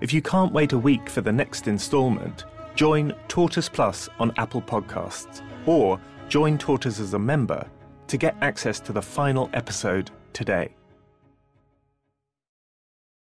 If 0.00 0.14
you 0.14 0.22
can't 0.22 0.54
wait 0.54 0.72
a 0.72 0.78
week 0.78 1.10
for 1.10 1.20
the 1.20 1.32
next 1.32 1.68
instalment, 1.68 2.46
join 2.76 3.14
Tortoise 3.26 3.70
Plus 3.70 4.08
on 4.20 4.32
Apple 4.36 4.60
Podcasts 4.60 5.40
or 5.64 5.98
join 6.28 6.58
Tortoise 6.58 7.00
as 7.00 7.14
a 7.14 7.18
member 7.18 7.66
to 8.06 8.16
get 8.18 8.36
access 8.42 8.78
to 8.80 8.92
the 8.92 9.02
final 9.02 9.48
episode 9.54 10.10
today. 10.34 10.74